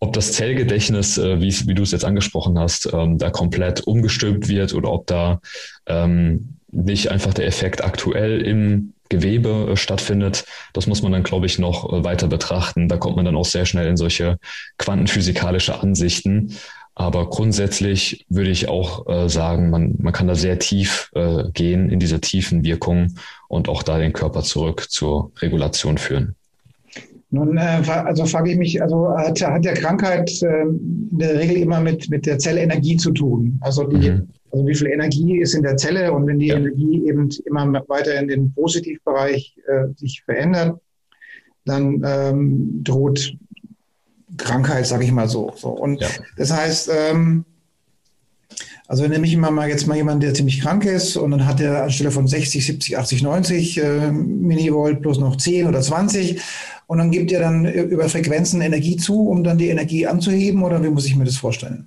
[0.00, 4.48] Ob das Zellgedächtnis, äh, wie, wie du es jetzt angesprochen hast, ähm, da komplett umgestülpt
[4.48, 5.40] wird oder ob da
[5.86, 10.44] ähm, nicht einfach der Effekt aktuell im Gewebe äh, stattfindet.
[10.72, 12.88] Das muss man dann, glaube ich, noch äh, weiter betrachten.
[12.88, 14.38] Da kommt man dann auch sehr schnell in solche
[14.76, 16.54] quantenphysikalische Ansichten.
[16.98, 21.90] Aber grundsätzlich würde ich auch äh, sagen, man, man kann da sehr tief äh, gehen
[21.90, 26.34] in diese tiefen Wirkungen und auch da den Körper zurück zur Regulation führen.
[27.30, 31.58] Nun, äh, also frage ich mich, also hat, hat der Krankheit äh, in der Regel
[31.58, 33.58] immer mit, mit der Zellenergie zu tun?
[33.60, 34.28] Also, die, mhm.
[34.50, 36.56] also wie viel Energie ist in der Zelle und wenn die ja.
[36.56, 40.80] Energie eben immer weiter in den Positivbereich äh, sich verändert,
[41.64, 43.36] dann ähm, droht
[44.38, 45.52] Krankheit, sage ich mal so.
[45.56, 45.68] so.
[45.68, 46.08] Und ja.
[46.36, 47.44] das heißt, ähm,
[48.88, 51.60] also nehme ich immer mal jetzt mal jemanden, der ziemlich krank ist und dann hat
[51.60, 56.40] er anstelle von 60, 70, 80, 90 äh, Millivolt plus noch 10 oder 20
[56.86, 60.82] und dann gibt er dann über Frequenzen Energie zu, um dann die Energie anzuheben oder
[60.82, 61.86] wie muss ich mir das vorstellen?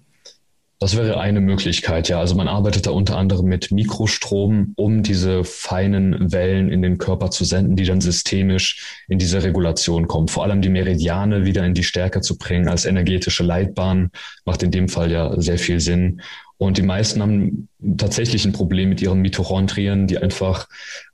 [0.81, 2.19] Das wäre eine Möglichkeit, ja.
[2.19, 7.29] Also man arbeitet da unter anderem mit Mikrostrom, um diese feinen Wellen in den Körper
[7.29, 10.27] zu senden, die dann systemisch in diese Regulation kommen.
[10.27, 14.09] Vor allem die Meridiane wieder in die Stärke zu bringen als energetische Leitbahn
[14.43, 16.23] macht in dem Fall ja sehr viel Sinn.
[16.57, 20.67] Und die meisten haben tatsächlich ein Problem mit ihren Mitochondrien, die einfach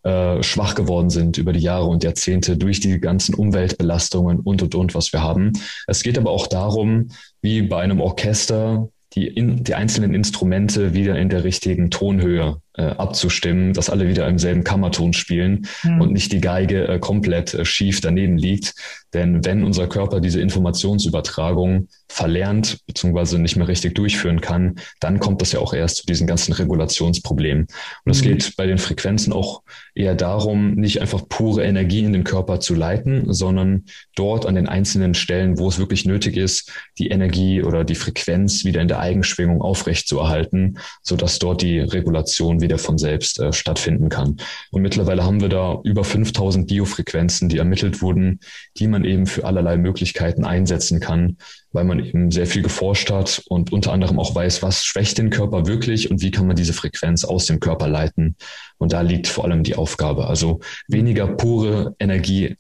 [0.04, 4.76] äh, schwach geworden sind über die Jahre und Jahrzehnte durch die ganzen Umweltbelastungen und, und,
[4.76, 5.52] und, was wir haben.
[5.88, 7.10] Es geht aber auch darum,
[7.42, 13.74] wie bei einem Orchester die, in, die einzelnen Instrumente wieder in der richtigen Tonhöhe abzustimmen,
[13.74, 16.02] dass alle wieder im selben Kammerton spielen mhm.
[16.02, 18.76] und nicht die Geige äh, komplett äh, schief daneben liegt.
[19.14, 23.40] Denn wenn unser Körper diese Informationsübertragung verlernt bzw.
[23.40, 27.68] nicht mehr richtig durchführen kann, dann kommt das ja auch erst zu diesen ganzen Regulationsproblemen.
[28.06, 28.26] Und es mhm.
[28.26, 29.64] geht bei den Frequenzen auch
[29.96, 33.86] eher darum, nicht einfach pure Energie in den Körper zu leiten, sondern
[34.16, 38.66] dort an den einzelnen Stellen, wo es wirklich nötig ist, die Energie oder die Frequenz
[38.66, 44.36] wieder in der Eigenschwingung aufrechtzuerhalten, sodass dort die Regulation wieder von selbst äh, stattfinden kann.
[44.72, 48.42] Und mittlerweile haben wir da über 5000 Biofrequenzen, die ermittelt wurden,
[48.76, 51.38] die man eben für allerlei Möglichkeiten einsetzen kann,
[51.72, 55.30] weil man eben sehr viel geforscht hat und unter anderem auch weiß, was schwächt den
[55.30, 58.36] Körper wirklich und wie kann man diese Frequenz aus dem Körper leiten.
[58.78, 60.28] Und da liegt vor allem die Aufgabe.
[60.28, 62.58] Also weniger pure Energie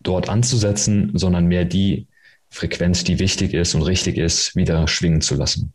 [0.00, 2.06] dort anzusetzen, sondern mehr die
[2.48, 5.72] Frequenz, die wichtig ist und richtig ist, wieder schwingen zu lassen.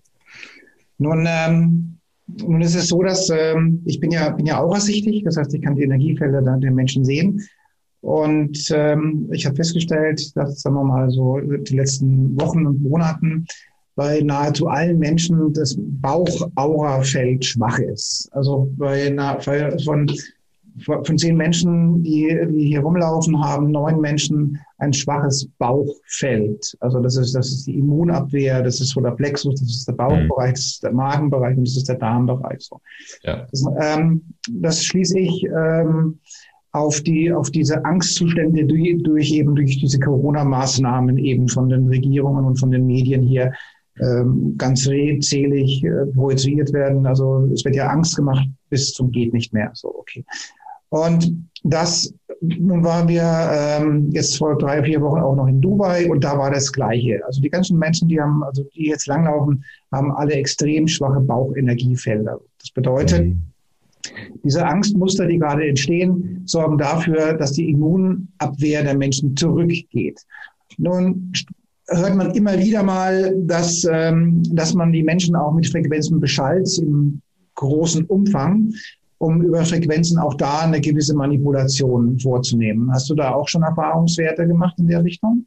[0.98, 1.97] Nun, ähm,
[2.28, 5.62] nun ist es so, dass ähm, ich bin ja, bin ja aurasichtig, das heißt, ich
[5.62, 7.42] kann die Energiefelder dann den Menschen sehen.
[8.02, 13.46] Und ähm, ich habe festgestellt, dass, sagen wir mal, so die letzten Wochen und Monaten
[13.96, 18.30] bei nahezu allen Menschen das Bauchaurafeld schwach ist.
[18.32, 20.12] Also bei einer, von,
[20.84, 26.76] von zehn Menschen, die, die hier rumlaufen, haben neun Menschen ein schwaches Bauchfeld.
[26.80, 29.94] Also das ist, das ist die Immunabwehr, das ist so der Plexus, das ist der
[29.94, 32.60] Bauchbereich, das ist der Magenbereich und das ist der Darmbereich.
[32.60, 32.80] So.
[33.24, 33.48] Ja.
[33.50, 36.20] Das, ähm, das schließe ich ähm,
[36.74, 42.46] auf die, auf diese Angstzustände durch, durch eben durch diese Corona-Maßnahmen eben von den Regierungen
[42.46, 43.52] und von den Medien hier
[44.00, 47.08] ähm, ganz redselig äh, projiziert werden.
[47.08, 49.72] Also es wird ja Angst gemacht bis zum geht nicht mehr.
[49.74, 50.24] So, okay.
[50.90, 56.10] Und das nun waren wir ähm, jetzt vor drei, vier Wochen auch noch in Dubai
[56.10, 57.20] und da war das Gleiche.
[57.26, 62.40] Also die ganzen Menschen, die haben, also die jetzt langlaufen, haben alle extrem schwache Bauchenergiefelder.
[62.60, 63.42] Das bedeutet, mhm.
[64.44, 70.22] diese Angstmuster, die gerade entstehen, sorgen dafür, dass die Immunabwehr der Menschen zurückgeht.
[70.78, 71.32] Nun
[71.88, 76.70] hört man immer wieder mal, dass, ähm, dass man die Menschen auch mit Frequenzen beschallt
[76.78, 77.22] im
[77.56, 78.72] großen Umfang
[79.20, 82.92] um über Frequenzen auch da eine gewisse Manipulation vorzunehmen.
[82.92, 85.46] Hast du da auch schon Erfahrungswerte gemacht in der Richtung?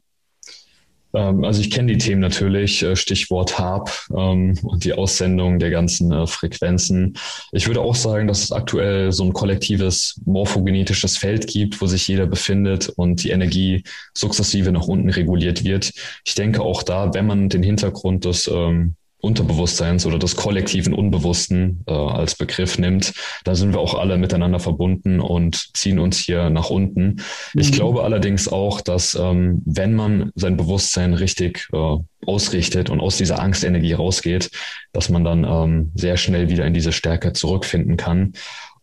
[1.13, 5.69] Ähm, also ich kenne die Themen natürlich, äh, Stichwort HAB ähm, und die Aussendung der
[5.69, 7.17] ganzen äh, Frequenzen.
[7.51, 12.07] Ich würde auch sagen, dass es aktuell so ein kollektives morphogenetisches Feld gibt, wo sich
[12.07, 15.91] jeder befindet und die Energie sukzessive nach unten reguliert wird.
[16.25, 21.83] Ich denke auch da, wenn man den Hintergrund des ähm, Unterbewusstseins oder des kollektiven Unbewussten
[21.87, 26.49] äh, als Begriff nimmt, da sind wir auch alle miteinander verbunden und ziehen uns hier
[26.49, 27.21] nach unten.
[27.53, 27.61] Mhm.
[27.61, 33.17] Ich glaube allerdings auch, dass ähm, wenn man sein Bewusstsein richtig äh, ausrichtet und aus
[33.17, 34.51] dieser Angstenergie rausgeht,
[34.91, 38.33] dass man dann ähm, sehr schnell wieder in diese Stärke zurückfinden kann.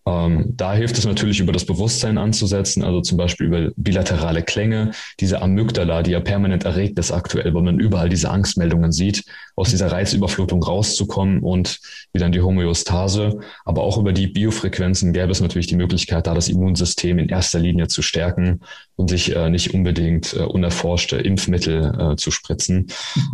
[0.09, 4.93] Ähm, da hilft es natürlich, über das Bewusstsein anzusetzen, also zum Beispiel über bilaterale Klänge,
[5.21, 9.71] diese Amygdala, die ja permanent erregt ist aktuell, weil man überall diese Angstmeldungen sieht, aus
[9.71, 11.81] dieser Reizüberflutung rauszukommen und
[12.13, 13.41] wieder in die Homöostase.
[13.67, 17.59] Aber auch über die Biofrequenzen gäbe es natürlich die Möglichkeit, da das Immunsystem in erster
[17.59, 18.61] Linie zu stärken
[18.97, 22.87] und sich äh, nicht unbedingt äh, unerforschte Impfmittel äh, zu spritzen.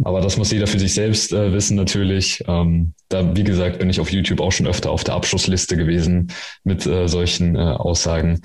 [0.02, 2.42] Aber das muss jeder für sich selbst äh, wissen natürlich.
[2.48, 6.32] Ähm, da, wie gesagt, bin ich auf YouTube auch schon öfter auf der Abschlussliste gewesen
[6.64, 8.40] mit äh, solchen äh, Aussagen.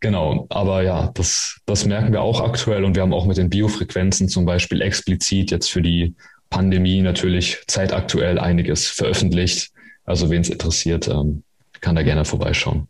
[0.00, 3.50] Genau, aber ja, das, das merken wir auch aktuell und wir haben auch mit den
[3.50, 6.14] Biofrequenzen zum Beispiel explizit jetzt für die
[6.50, 9.70] Pandemie natürlich zeitaktuell einiges veröffentlicht.
[10.04, 11.42] Also wen es interessiert, ähm,
[11.80, 12.88] kann da gerne vorbeischauen.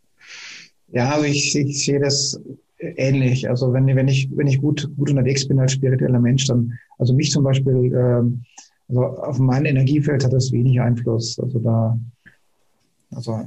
[0.93, 2.41] Ja, also ich, ich sehe das
[2.79, 3.49] ähnlich.
[3.49, 7.15] Also wenn, wenn ich, wenn ich gut, gut unterwegs bin als spiritueller Mensch, dann, also
[7.15, 8.43] mich zum Beispiel, ähm,
[8.91, 11.39] also auf mein Energiefeld hat das wenig Einfluss.
[11.39, 11.99] Also da,
[13.13, 13.41] also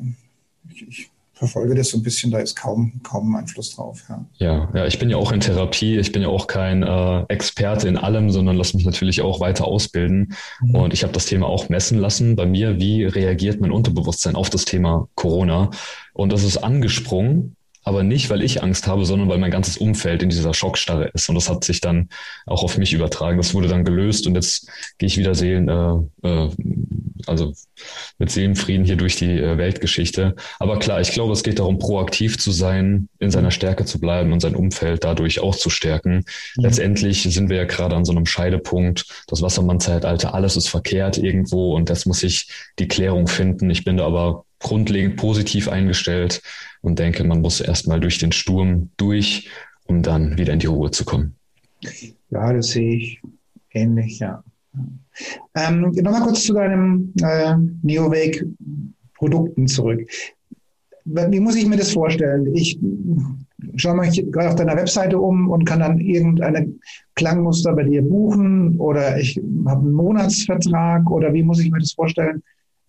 [0.69, 4.01] ich, ich verfolge das so ein bisschen, da ist kaum, kaum Einfluss drauf.
[4.07, 4.25] Ja.
[4.37, 5.97] ja, ja, ich bin ja auch in Therapie.
[5.97, 9.65] Ich bin ja auch kein äh, Experte in allem, sondern lasse mich natürlich auch weiter
[9.65, 10.33] ausbilden.
[10.61, 10.75] Mhm.
[10.75, 12.79] Und ich habe das Thema auch messen lassen bei mir.
[12.79, 15.71] Wie reagiert mein Unterbewusstsein auf das Thema Corona?
[16.13, 20.23] Und das ist angesprungen aber nicht, weil ich Angst habe, sondern weil mein ganzes Umfeld
[20.23, 21.27] in dieser Schockstarre ist.
[21.29, 22.09] Und das hat sich dann
[22.45, 23.37] auch auf mich übertragen.
[23.37, 26.49] Das wurde dann gelöst und jetzt gehe ich wieder Seelen, äh, äh,
[27.27, 27.53] also
[28.17, 30.35] mit Seelenfrieden hier durch die äh, Weltgeschichte.
[30.59, 34.31] Aber klar, ich glaube, es geht darum, proaktiv zu sein, in seiner Stärke zu bleiben
[34.31, 36.23] und sein Umfeld dadurch auch zu stärken.
[36.55, 36.63] Ja.
[36.63, 39.05] Letztendlich sind wir ja gerade an so einem Scheidepunkt.
[39.27, 42.47] Das Wassermann-Zeitalter, alles ist verkehrt irgendwo und das muss ich
[42.79, 43.69] die Klärung finden.
[43.69, 46.41] Ich bin da aber grundlegend positiv eingestellt
[46.81, 49.49] und denke, man muss erstmal durch den Sturm durch,
[49.85, 51.35] um dann wieder in die Ruhe zu kommen.
[52.31, 53.21] Ja, das sehe ich
[53.71, 54.43] ähnlich, ja.
[55.55, 60.09] Ähm, Nochmal kurz zu deinem äh, Neowake-Produkten zurück.
[61.05, 62.55] Wie muss ich mir das vorstellen?
[62.55, 62.79] Ich
[63.75, 66.73] schaue mich gerade auf deiner Webseite um und kann dann irgendeine
[67.15, 71.91] Klangmuster bei dir buchen oder ich habe einen Monatsvertrag oder wie muss ich mir das
[71.91, 72.41] vorstellen?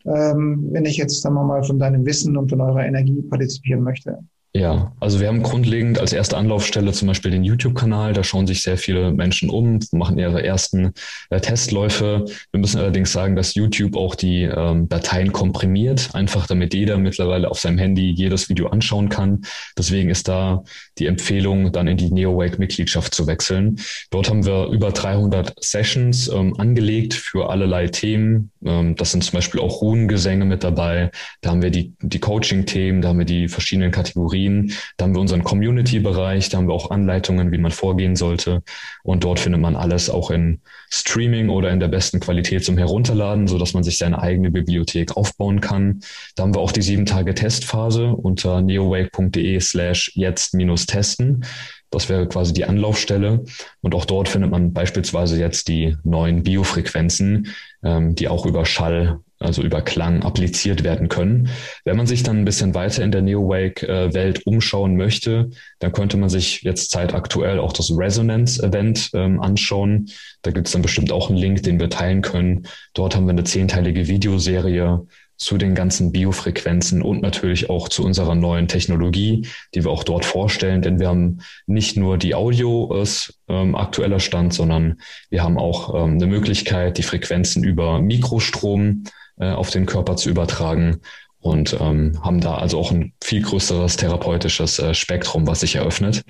[0.07, 3.83] Ähm, wenn ich jetzt, sagen wir mal, von deinem Wissen und von eurer Energie partizipieren
[3.83, 4.19] möchte?
[4.57, 8.13] Ja, also wir haben grundlegend als erste Anlaufstelle zum Beispiel den YouTube-Kanal.
[8.13, 10.93] Da schauen sich sehr viele Menschen um, machen ihre ersten
[11.31, 12.25] äh, Testläufe.
[12.53, 17.51] Wir müssen allerdings sagen, dass YouTube auch die ähm, Dateien komprimiert, einfach damit jeder mittlerweile
[17.51, 19.43] auf seinem Handy jedes Video anschauen kann.
[19.77, 20.63] Deswegen ist da
[20.99, 23.81] die Empfehlung, dann in die NeoWake-Mitgliedschaft zu wechseln.
[24.11, 28.53] Dort haben wir über 300 Sessions ähm, angelegt für allerlei Themen.
[28.65, 31.11] Ähm, das sind zum Beispiel auch Runengesänge mit dabei.
[31.41, 34.73] Da haben wir die, die Coaching-Themen, da haben wir die verschiedenen Kategorien Kategorien.
[34.97, 38.63] Da haben wir unseren Community-Bereich, da haben wir auch Anleitungen, wie man vorgehen sollte.
[39.03, 43.49] Und dort findet man alles auch in Streaming oder in der besten Qualität zum Herunterladen,
[43.49, 46.01] so dass man sich seine eigene Bibliothek aufbauen kann.
[46.37, 51.45] Da haben wir auch die sieben Tage Testphase unter neowake.de slash jetzt minus testen.
[51.91, 53.45] Das wäre quasi die Anlaufstelle.
[53.81, 57.49] Und auch dort findet man beispielsweise jetzt die neuen Biofrequenzen,
[57.85, 61.49] ähm, die auch über Schall also über Klang appliziert werden können.
[61.85, 66.29] Wenn man sich dann ein bisschen weiter in der Neo-Wake-Welt umschauen möchte, dann könnte man
[66.29, 70.11] sich jetzt zeitaktuell auch das Resonance-Event ähm, anschauen.
[70.43, 72.67] Da gibt es dann bestimmt auch einen Link, den wir teilen können.
[72.95, 78.35] Dort haben wir eine zehnteilige Videoserie zu den ganzen Biofrequenzen und natürlich auch zu unserer
[78.35, 80.81] neuen Technologie, die wir auch dort vorstellen.
[80.81, 85.95] Denn wir haben nicht nur die Audio ist ähm, aktueller Stand, sondern wir haben auch
[85.95, 89.05] ähm, eine Möglichkeit, die Frequenzen über Mikrostrom
[89.39, 91.01] äh, auf den Körper zu übertragen.
[91.41, 96.25] und ähm, haben da also auch ein viel größeres therapeutisches äh, Spektrum, was sich eröffnet.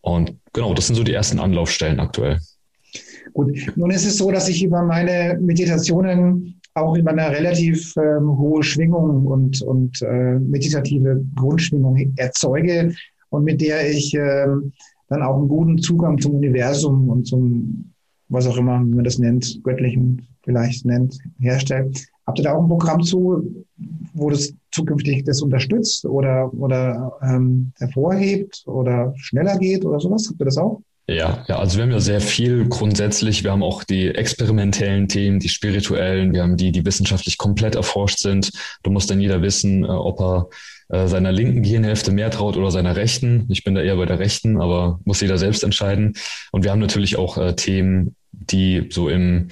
[0.00, 2.38] Und genau, das sind so die ersten Anlaufstellen aktuell.
[3.32, 8.36] Gut, nun ist es so, dass ich über meine Meditationen auch über eine relativ ähm,
[8.38, 12.94] hohe Schwingung und, und äh, meditative Grundschwingung erzeuge
[13.30, 14.72] und mit der ich ähm,
[15.08, 17.92] dann auch einen guten Zugang zum Universum und zum,
[18.28, 22.06] was auch immer, man das nennt, göttlichen vielleicht nennt, herstellt.
[22.26, 23.64] Habt ihr da auch ein Programm zu,
[24.14, 30.26] wo das zukünftig das unterstützt oder, oder ähm, hervorhebt oder schneller geht oder sowas?
[30.28, 30.80] Habt ihr das auch?
[31.06, 33.44] Ja, ja, also wir haben ja sehr viel grundsätzlich.
[33.44, 38.20] Wir haben auch die experimentellen Themen, die spirituellen, wir haben die, die wissenschaftlich komplett erforscht
[38.20, 38.50] sind.
[38.82, 40.48] Du musst dann jeder wissen, äh, ob er
[40.88, 43.46] äh, seiner linken Gehirnhälfte mehr traut oder seiner rechten.
[43.50, 46.14] Ich bin da eher bei der rechten, aber muss jeder selbst entscheiden.
[46.52, 49.48] Und wir haben natürlich auch äh, Themen die so im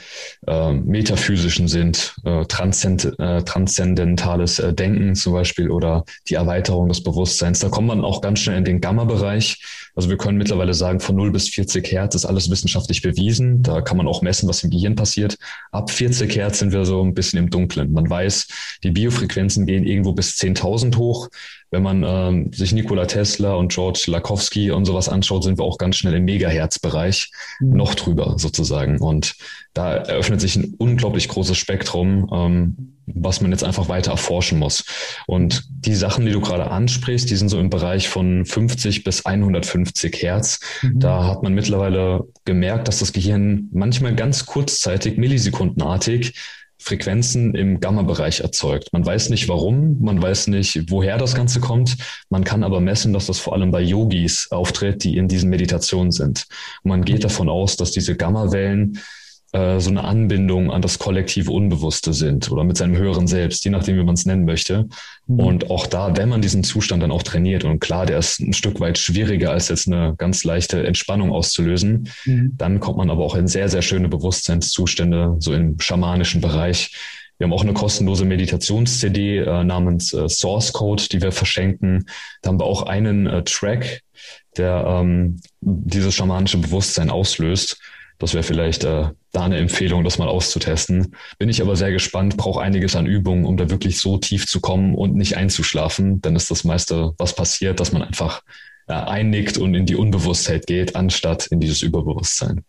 [0.46, 7.02] äh, metaphysischen sind, äh, transzend, äh, transzendentales äh, Denken zum Beispiel oder die Erweiterung des
[7.02, 7.60] Bewusstseins.
[7.60, 9.90] Da kommt man auch ganz schnell in den Gamma-Bereich.
[9.94, 13.62] Also wir können mittlerweile sagen, von 0 bis 40 Hertz ist alles wissenschaftlich bewiesen.
[13.62, 15.36] Da kann man auch messen, was im Gehirn passiert.
[15.70, 17.92] Ab 40 Hertz sind wir so ein bisschen im Dunklen.
[17.92, 18.48] Man weiß,
[18.82, 21.28] die Biofrequenzen gehen irgendwo bis 10.000 hoch.
[21.72, 25.78] Wenn man ähm, sich Nikola Tesla und George Lakowski und sowas anschaut, sind wir auch
[25.78, 27.76] ganz schnell im Megahertz-Bereich mhm.
[27.78, 29.00] noch drüber sozusagen.
[29.00, 29.36] Und
[29.72, 34.84] da eröffnet sich ein unglaublich großes Spektrum, ähm, was man jetzt einfach weiter erforschen muss.
[35.26, 39.24] Und die Sachen, die du gerade ansprichst, die sind so im Bereich von 50 bis
[39.24, 40.60] 150 Hertz.
[40.82, 41.00] Mhm.
[41.00, 46.34] Da hat man mittlerweile gemerkt, dass das Gehirn manchmal ganz kurzzeitig, millisekundenartig,
[46.82, 48.92] Frequenzen im Gamma-Bereich erzeugt.
[48.92, 51.96] Man weiß nicht warum, man weiß nicht, woher das Ganze kommt.
[52.28, 56.10] Man kann aber messen, dass das vor allem bei Yogis auftritt, die in diesen Meditationen
[56.10, 56.46] sind.
[56.82, 58.98] Man geht davon aus, dass diese Gamma-Wellen
[59.52, 63.70] äh, so eine Anbindung an das kollektive Unbewusste sind oder mit seinem höheren Selbst, je
[63.70, 64.88] nachdem, wie man es nennen möchte.
[65.26, 65.38] Mhm.
[65.38, 68.54] Und auch da, wenn man diesen Zustand dann auch trainiert, und klar, der ist ein
[68.54, 72.54] Stück weit schwieriger als jetzt eine ganz leichte Entspannung auszulösen, mhm.
[72.56, 76.96] dann kommt man aber auch in sehr, sehr schöne Bewusstseinszustände, so im schamanischen Bereich.
[77.36, 82.06] Wir haben auch eine kostenlose Meditations-CD äh, namens äh, Source Code, die wir verschenken.
[82.40, 84.02] Da haben wir auch einen äh, Track,
[84.56, 87.78] der ähm, dieses schamanische Bewusstsein auslöst.
[88.22, 91.16] Das wäre vielleicht äh, da eine Empfehlung, das mal auszutesten.
[91.40, 94.60] Bin ich aber sehr gespannt, brauche einiges an Übungen, um da wirklich so tief zu
[94.60, 96.22] kommen und nicht einzuschlafen.
[96.22, 98.44] Dann ist das meiste, was passiert, dass man einfach
[98.86, 102.62] äh, einnickt und in die Unbewusstheit geht, anstatt in dieses Überbewusstsein.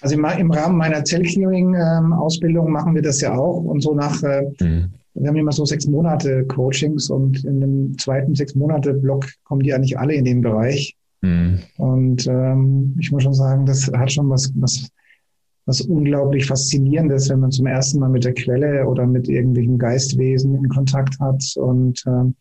[0.00, 4.20] Also im, im Rahmen meiner Zellclearing-Ausbildung ähm, machen wir das ja auch und so nach,
[4.24, 4.90] äh, mhm.
[5.14, 9.62] wir haben immer so sechs Monate Coachings und in dem zweiten sechs Monate Block kommen
[9.62, 10.96] die eigentlich alle in den Bereich.
[11.22, 11.60] Mhm.
[11.78, 14.88] Und ähm, ich muss schon sagen, das hat schon was, was,
[15.66, 20.54] was unglaublich Faszinierendes, wenn man zum ersten Mal mit der Quelle oder mit irgendwelchen Geistwesen
[20.54, 22.34] in Kontakt hat und, ähm,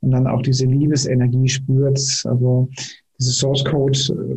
[0.00, 2.22] und dann auch diese Liebesenergie spürt.
[2.24, 2.68] Also
[3.18, 4.36] diese Source Code äh,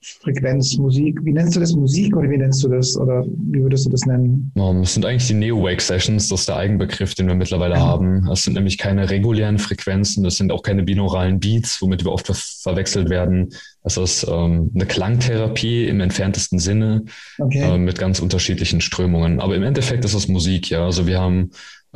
[0.00, 1.18] Frequenz, Musik.
[1.24, 1.72] Wie nennst du das?
[1.72, 2.96] Musik oder wie nennst du das?
[2.96, 4.52] Oder wie würdest du das nennen?
[4.54, 7.80] Das sind eigentlich die Neo-Wake-Sessions, das ist der Eigenbegriff, den wir mittlerweile ja.
[7.80, 8.24] haben.
[8.26, 12.26] Das sind nämlich keine regulären Frequenzen, das sind auch keine binauralen Beats, womit wir oft
[12.26, 13.50] ver verwechselt werden.
[13.82, 17.04] Das ist ähm, eine Klangtherapie im entferntesten Sinne
[17.38, 17.60] okay.
[17.60, 19.40] äh, mit ganz unterschiedlichen Strömungen.
[19.40, 20.84] Aber im Endeffekt ist es Musik, ja.
[20.84, 21.50] Also wir haben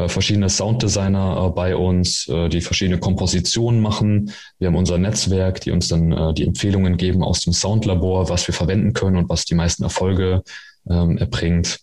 [0.08, 4.32] verschiedene Sounddesigner äh, bei uns, äh, die verschiedene Kompositionen machen.
[4.58, 8.54] Wir haben unser Netzwerk, die uns dann die Empfehlungen geben aus dem Soundlabor, was wir
[8.54, 10.42] verwenden können und was die meisten Erfolge
[10.88, 11.80] ähm, erbringt.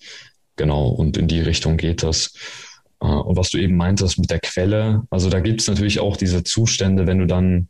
[0.56, 2.34] Genau, und in die Richtung geht das.
[3.00, 6.44] Und was du eben meintest mit der Quelle, also da gibt es natürlich auch diese
[6.44, 7.70] Zustände, wenn du dann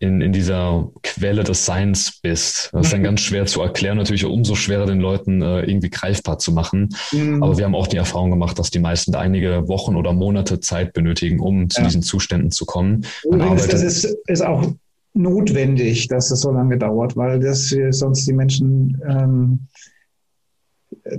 [0.00, 2.70] in, in dieser Quelle des Seins bist.
[2.72, 6.38] Das ist dann ganz schwer zu erklären, natürlich umso schwerer den Leuten äh, irgendwie greifbar
[6.38, 6.90] zu machen.
[7.12, 7.42] Mhm.
[7.42, 10.92] Aber wir haben auch die Erfahrung gemacht, dass die meisten einige Wochen oder Monate Zeit
[10.92, 13.04] benötigen, um zu diesen Zuständen zu kommen.
[13.24, 14.72] Übrigens, das ist, ist auch
[15.14, 19.66] notwendig, dass es so lange dauert, weil das sonst die Menschen ähm,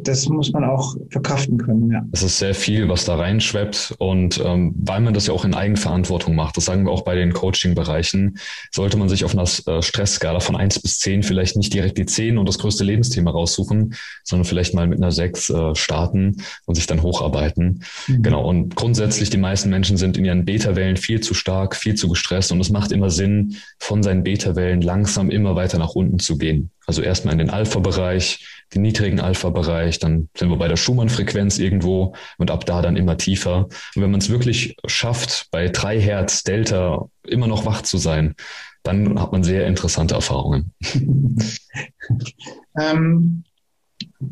[0.01, 1.91] das muss man auch verkraften können.
[1.91, 2.05] Ja.
[2.11, 5.53] Es ist sehr viel, was da reinschweppt und ähm, weil man das ja auch in
[5.53, 8.37] Eigenverantwortung macht, das sagen wir auch bei den Coaching-Bereichen,
[8.71, 12.05] sollte man sich auf einer äh, Stressskala von eins bis zehn vielleicht nicht direkt die
[12.05, 16.75] zehn und das größte Lebensthema raussuchen, sondern vielleicht mal mit einer sechs äh, starten und
[16.75, 17.83] sich dann hocharbeiten.
[18.07, 18.21] Mhm.
[18.21, 18.47] Genau.
[18.47, 22.51] Und grundsätzlich die meisten Menschen sind in ihren Beta-Wellen viel zu stark, viel zu gestresst
[22.51, 26.71] und es macht immer Sinn, von seinen Beta-Wellen langsam immer weiter nach unten zu gehen.
[26.89, 32.15] Also erstmal in den Alpha-Bereich, den niedrigen Alpha-Bereich, dann sind wir bei der Schumann-Frequenz irgendwo
[32.39, 33.65] und ab da dann immer tiefer.
[33.93, 38.33] Und wenn man es wirklich schafft, bei drei Hertz Delta immer noch wach zu sein,
[38.81, 40.73] dann hat man sehr interessante Erfahrungen.
[42.79, 43.43] ähm,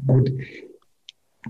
[0.08, 0.32] gut.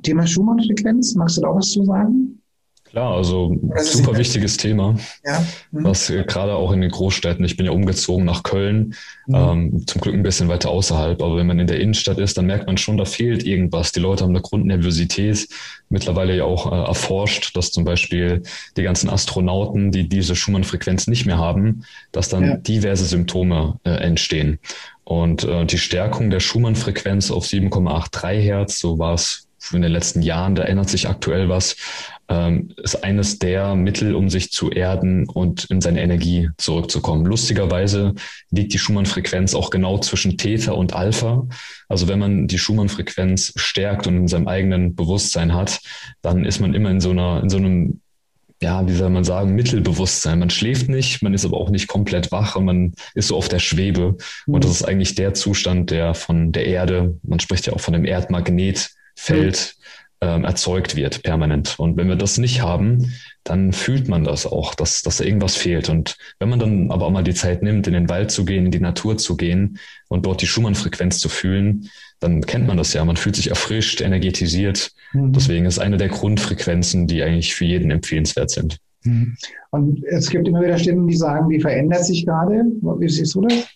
[0.03, 2.41] Thema Schumann-Frequenz, magst du da auch was zu sagen?
[2.89, 5.45] Klar, also super wichtiges Thema, ja.
[5.71, 5.83] Mhm.
[5.83, 8.95] was äh, gerade auch in den Großstädten, ich bin ja umgezogen nach Köln,
[9.27, 9.35] mhm.
[9.35, 12.45] ähm, zum Glück ein bisschen weiter außerhalb, aber wenn man in der Innenstadt ist, dann
[12.45, 13.91] merkt man schon, da fehlt irgendwas.
[13.91, 15.47] Die Leute haben eine Grundnervosität,
[15.89, 18.41] mittlerweile ja auch äh, erforscht, dass zum Beispiel
[18.77, 22.57] die ganzen Astronauten, die diese Schumann-Frequenz nicht mehr haben, dass dann ja.
[22.57, 24.59] diverse Symptome äh, entstehen.
[25.03, 30.21] Und äh, die Stärkung der Schumann-Frequenz auf 7,83 Hertz, so war es in den letzten
[30.21, 31.75] Jahren, da ändert sich aktuell was,
[32.29, 37.25] ähm, ist eines der Mittel, um sich zu erden und in seine Energie zurückzukommen.
[37.25, 38.15] Lustigerweise
[38.51, 41.47] liegt die Schumann-Frequenz auch genau zwischen Theta und Alpha.
[41.87, 45.79] Also wenn man die Schumann-Frequenz stärkt und in seinem eigenen Bewusstsein hat,
[46.21, 48.01] dann ist man immer in so einer, in so einem
[48.59, 50.39] ja, wie soll man sagen, Mittelbewusstsein.
[50.39, 53.49] Man schläft nicht, man ist aber auch nicht komplett wach und man ist so auf
[53.49, 54.17] der Schwebe.
[54.47, 54.53] Mhm.
[54.55, 57.93] Und das ist eigentlich der Zustand, der von der Erde, man spricht ja auch von
[57.93, 59.77] dem Erdmagnetfeld, mhm
[60.21, 61.75] ähm, erzeugt wird permanent.
[61.77, 63.13] Und wenn wir das nicht haben,
[63.43, 65.89] dann fühlt man das auch, dass, dass da irgendwas fehlt.
[65.89, 68.65] Und wenn man dann aber auch mal die Zeit nimmt, in den Wald zu gehen,
[68.65, 71.89] in die Natur zu gehen und dort die Schumann-Frequenz zu fühlen,
[72.19, 73.05] dann kennt man das ja.
[73.05, 74.91] Man fühlt sich erfrischt, energetisiert.
[75.13, 75.33] Mhm.
[75.33, 78.77] Deswegen ist eine der Grundfrequenzen, die eigentlich für jeden empfehlenswert sind.
[79.03, 79.37] Mhm.
[79.69, 82.63] Und es gibt immer wieder Stimmen, die sagen, die verändert sich gerade.
[82.81, 83.67] Wie siehst du das?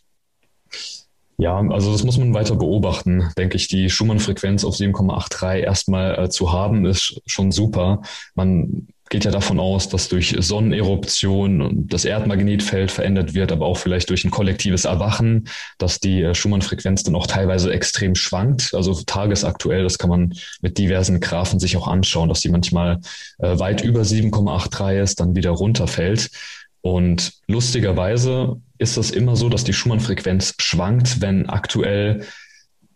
[1.42, 3.68] Ja, also das muss man weiter beobachten, denke ich.
[3.68, 8.04] Die Schumann-Frequenz auf 7,83 erstmal äh, zu haben, ist schon super.
[8.36, 14.12] Man geht ja davon aus, dass durch Sonneneruption das Erdmagnetfeld verändert wird, aber auch vielleicht
[14.12, 18.76] durch ein kollektives Erwachen, dass die äh, Schumann-Frequenz dann auch teilweise extrem schwankt.
[18.76, 23.00] Also tagesaktuell, das kann man mit diversen Graphen sich auch anschauen, dass die manchmal
[23.40, 26.30] äh, weit über 7,83 ist, dann wieder runterfällt.
[26.82, 32.26] Und lustigerweise ist es immer so, dass die Schumann-Frequenz schwankt, wenn aktuell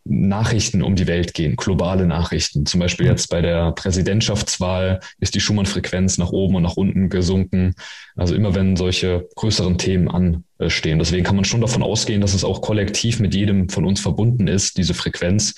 [0.07, 2.67] Nachrichten um die Welt gehen, globale Nachrichten.
[2.67, 7.73] Zum Beispiel jetzt bei der Präsidentschaftswahl ist die Schumann-Frequenz nach oben und nach unten gesunken.
[8.15, 10.99] Also immer wenn solche größeren Themen anstehen.
[10.99, 14.47] Deswegen kann man schon davon ausgehen, dass es auch kollektiv mit jedem von uns verbunden
[14.47, 15.55] ist, diese Frequenz.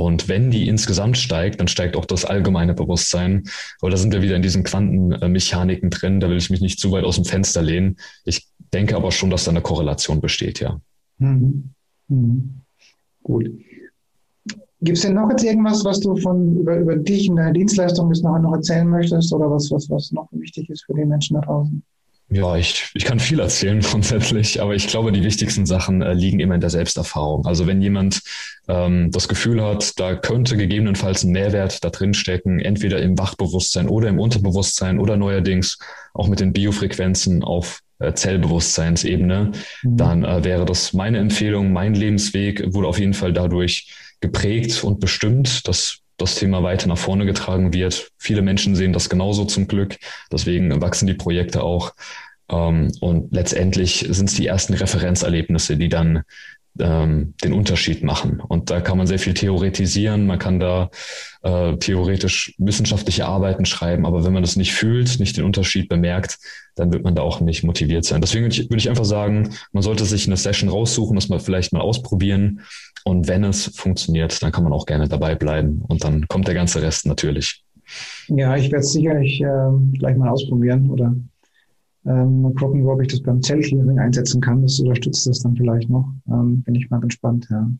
[0.00, 3.48] Und wenn die insgesamt steigt, dann steigt auch das allgemeine Bewusstsein.
[3.80, 6.20] Aber da sind wir wieder in diesen Quantenmechaniken drin.
[6.20, 7.96] Da will ich mich nicht zu weit aus dem Fenster lehnen.
[8.24, 10.80] Ich denke aber schon, dass da eine Korrelation besteht, ja.
[11.18, 11.70] Mhm.
[12.06, 12.60] Mhm.
[13.24, 13.50] Gut.
[14.80, 18.08] Gibt es denn noch jetzt irgendwas, was du von über, über dich und deine Dienstleistung
[18.08, 21.34] bis nachher noch erzählen möchtest oder was, was, was noch wichtig ist für die Menschen
[21.34, 21.82] da draußen?
[22.30, 26.40] Ja, ich, ich kann viel erzählen grundsätzlich, aber ich glaube, die wichtigsten Sachen äh, liegen
[26.40, 27.46] immer in der Selbsterfahrung.
[27.46, 28.20] Also wenn jemand
[28.68, 33.88] ähm, das Gefühl hat, da könnte gegebenenfalls ein Mehrwert da drin stecken, entweder im Wachbewusstsein
[33.88, 35.78] oder im Unterbewusstsein oder neuerdings
[36.12, 39.52] auch mit den Biofrequenzen auf äh, Zellbewusstseinsebene,
[39.82, 39.96] mhm.
[39.96, 41.72] dann äh, wäre das meine Empfehlung.
[41.72, 46.98] Mein Lebensweg wurde auf jeden Fall dadurch geprägt und bestimmt, dass das Thema weiter nach
[46.98, 48.10] vorne getragen wird.
[48.18, 49.96] Viele Menschen sehen das genauso zum Glück.
[50.30, 51.94] Deswegen wachsen die Projekte auch.
[52.50, 56.24] Ähm, und letztendlich sind es die ersten Referenzerlebnisse, die dann
[56.80, 58.40] ähm, den Unterschied machen.
[58.40, 60.90] Und da kann man sehr viel theoretisieren, man kann da
[61.42, 66.38] äh, theoretisch wissenschaftliche Arbeiten schreiben, aber wenn man das nicht fühlt, nicht den Unterschied bemerkt,
[66.76, 68.20] dann wird man da auch nicht motiviert sein.
[68.20, 71.40] Deswegen würde ich, würde ich einfach sagen, man sollte sich eine Session raussuchen, das mal
[71.40, 72.60] vielleicht mal ausprobieren.
[73.04, 76.54] Und wenn es funktioniert, dann kann man auch gerne dabei bleiben und dann kommt der
[76.54, 77.64] ganze Rest natürlich.
[78.28, 81.14] Ja, ich werde es sicherlich äh, gleich mal ausprobieren oder
[82.04, 84.62] ähm, mal gucken, ob ich das beim Zellclearing einsetzen kann.
[84.62, 86.12] Das unterstützt das dann vielleicht noch.
[86.28, 87.70] Ähm, bin ich mal gespannt, ja.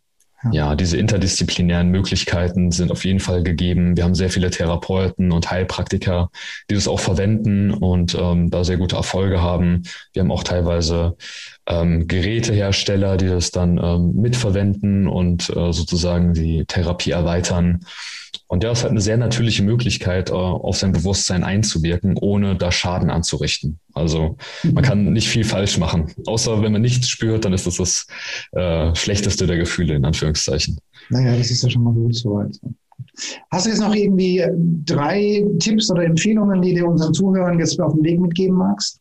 [0.52, 0.76] Ja.
[0.76, 3.96] diese interdisziplinären Möglichkeiten sind auf jeden Fall gegeben.
[3.96, 6.30] Wir haben sehr viele Therapeuten und Heilpraktiker,
[6.70, 9.82] die das auch verwenden und ähm, da sehr gute Erfolge haben.
[10.12, 11.16] Wir haben auch teilweise
[11.66, 17.80] ähm, Gerätehersteller, die das dann ähm, mitverwenden und äh, sozusagen die Therapie erweitern.
[18.46, 22.72] Und ja, es hat eine sehr natürliche Möglichkeit, äh, auf sein Bewusstsein einzuwirken, ohne da
[22.72, 23.78] Schaden anzurichten.
[23.98, 26.12] Also man kann nicht viel falsch machen.
[26.26, 28.06] Außer wenn man nichts spürt, dann ist das das
[28.52, 30.78] äh, schlechteste der Gefühle, in Anführungszeichen.
[31.10, 32.58] Naja, das ist ja schon mal gut soweit.
[33.50, 34.52] Hast du jetzt noch irgendwie äh,
[34.84, 39.00] drei Tipps oder Empfehlungen, die du unseren Zuhörern jetzt auf den Weg mitgeben magst?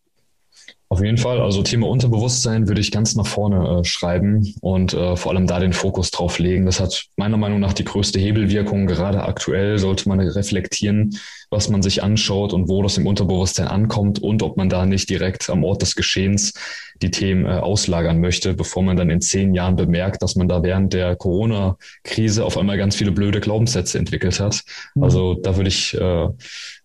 [0.90, 1.42] Auf jeden Fall.
[1.42, 5.60] Also Thema Unterbewusstsein würde ich ganz nach vorne äh, schreiben und äh, vor allem da
[5.60, 6.66] den Fokus drauf legen.
[6.66, 8.88] Das hat meiner Meinung nach die größte Hebelwirkung.
[8.88, 11.18] Gerade aktuell sollte man reflektieren,
[11.50, 15.10] was man sich anschaut und wo das im Unterbewusstsein ankommt und ob man da nicht
[15.10, 16.54] direkt am Ort des Geschehens
[17.02, 20.64] die Themen äh, auslagern möchte, bevor man dann in zehn Jahren bemerkt, dass man da
[20.64, 24.64] während der Corona-Krise auf einmal ganz viele blöde Glaubenssätze entwickelt hat.
[24.96, 25.04] Mhm.
[25.04, 26.28] Also da würde ich äh,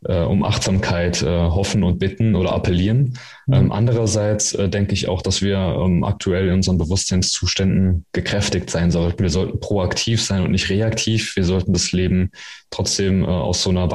[0.04, 3.18] äh, um Achtsamkeit äh, hoffen und bitten oder appellieren.
[3.46, 3.54] Mhm.
[3.54, 8.90] Ähm, andererseits äh, denke ich auch, dass wir ähm, aktuell in unseren Bewusstseinszuständen gekräftigt sein
[8.90, 9.22] sollten.
[9.22, 11.36] Wir sollten proaktiv sein und nicht reaktiv.
[11.36, 12.30] Wir sollten das Leben
[12.70, 13.90] trotzdem äh, aus so einer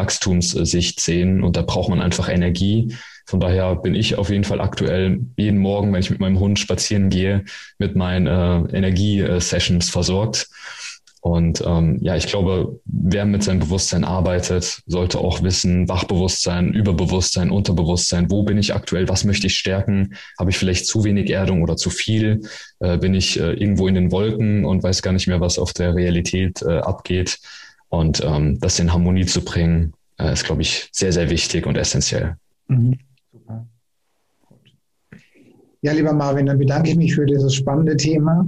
[0.58, 2.96] Wachstumssicht sehen und da braucht man einfach Energie.
[3.26, 6.60] Von daher bin ich auf jeden Fall aktuell jeden Morgen, wenn ich mit meinem Hund
[6.60, 7.44] spazieren gehe,
[7.78, 10.50] mit meinen äh, Energiesessions versorgt.
[11.20, 17.52] Und ähm, ja, ich glaube, wer mit seinem Bewusstsein arbeitet, sollte auch wissen, Wachbewusstsein, Überbewusstsein,
[17.52, 20.16] Unterbewusstsein, wo bin ich aktuell, was möchte ich stärken?
[20.40, 22.42] Habe ich vielleicht zu wenig Erdung oder zu viel?
[22.80, 25.74] Äh, bin ich äh, irgendwo in den Wolken und weiß gar nicht mehr, was auf
[25.74, 27.40] der Realität äh, abgeht?
[27.90, 31.78] Und ähm, das in Harmonie zu bringen, äh, ist, glaube ich, sehr, sehr wichtig und
[31.78, 32.36] essentiell.
[32.68, 32.98] Mhm.
[33.32, 33.68] Super.
[35.82, 38.48] Ja, lieber Marvin, dann bedanke ich mich für dieses spannende Thema.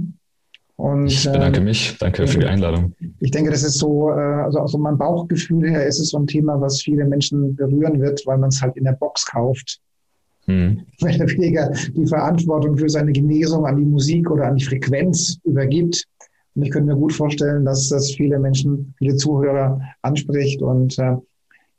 [0.76, 1.96] Und, ich bedanke äh, mich.
[1.98, 2.94] Danke für die Einladung.
[3.20, 6.18] Ich denke, das ist so, äh, also aus so meinem Bauchgefühl her ist es so
[6.18, 9.80] ein Thema, was viele Menschen berühren wird, weil man es halt in der Box kauft.
[10.46, 10.80] Hm.
[11.02, 15.38] Wenn der weniger die Verantwortung für seine Genesung an die Musik oder an die Frequenz
[15.44, 16.06] übergibt.
[16.54, 21.16] Und ich könnte mir gut vorstellen, dass das viele Menschen, viele Zuhörer anspricht und äh,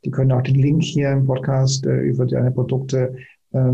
[0.04, 3.16] die können auch den Link hier im Podcast äh, über deine Produkte
[3.52, 3.72] äh,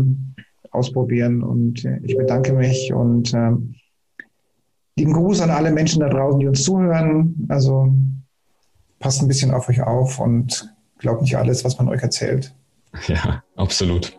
[0.71, 1.41] ausprobieren.
[1.43, 3.51] Und äh, ich bedanke mich und äh,
[4.99, 7.47] Lieben Gruß an alle Menschen da draußen, die uns zuhören.
[7.47, 7.93] Also
[8.99, 12.53] passt ein bisschen auf euch auf und glaubt nicht alles, was man euch erzählt.
[13.07, 14.18] Ja, absolut.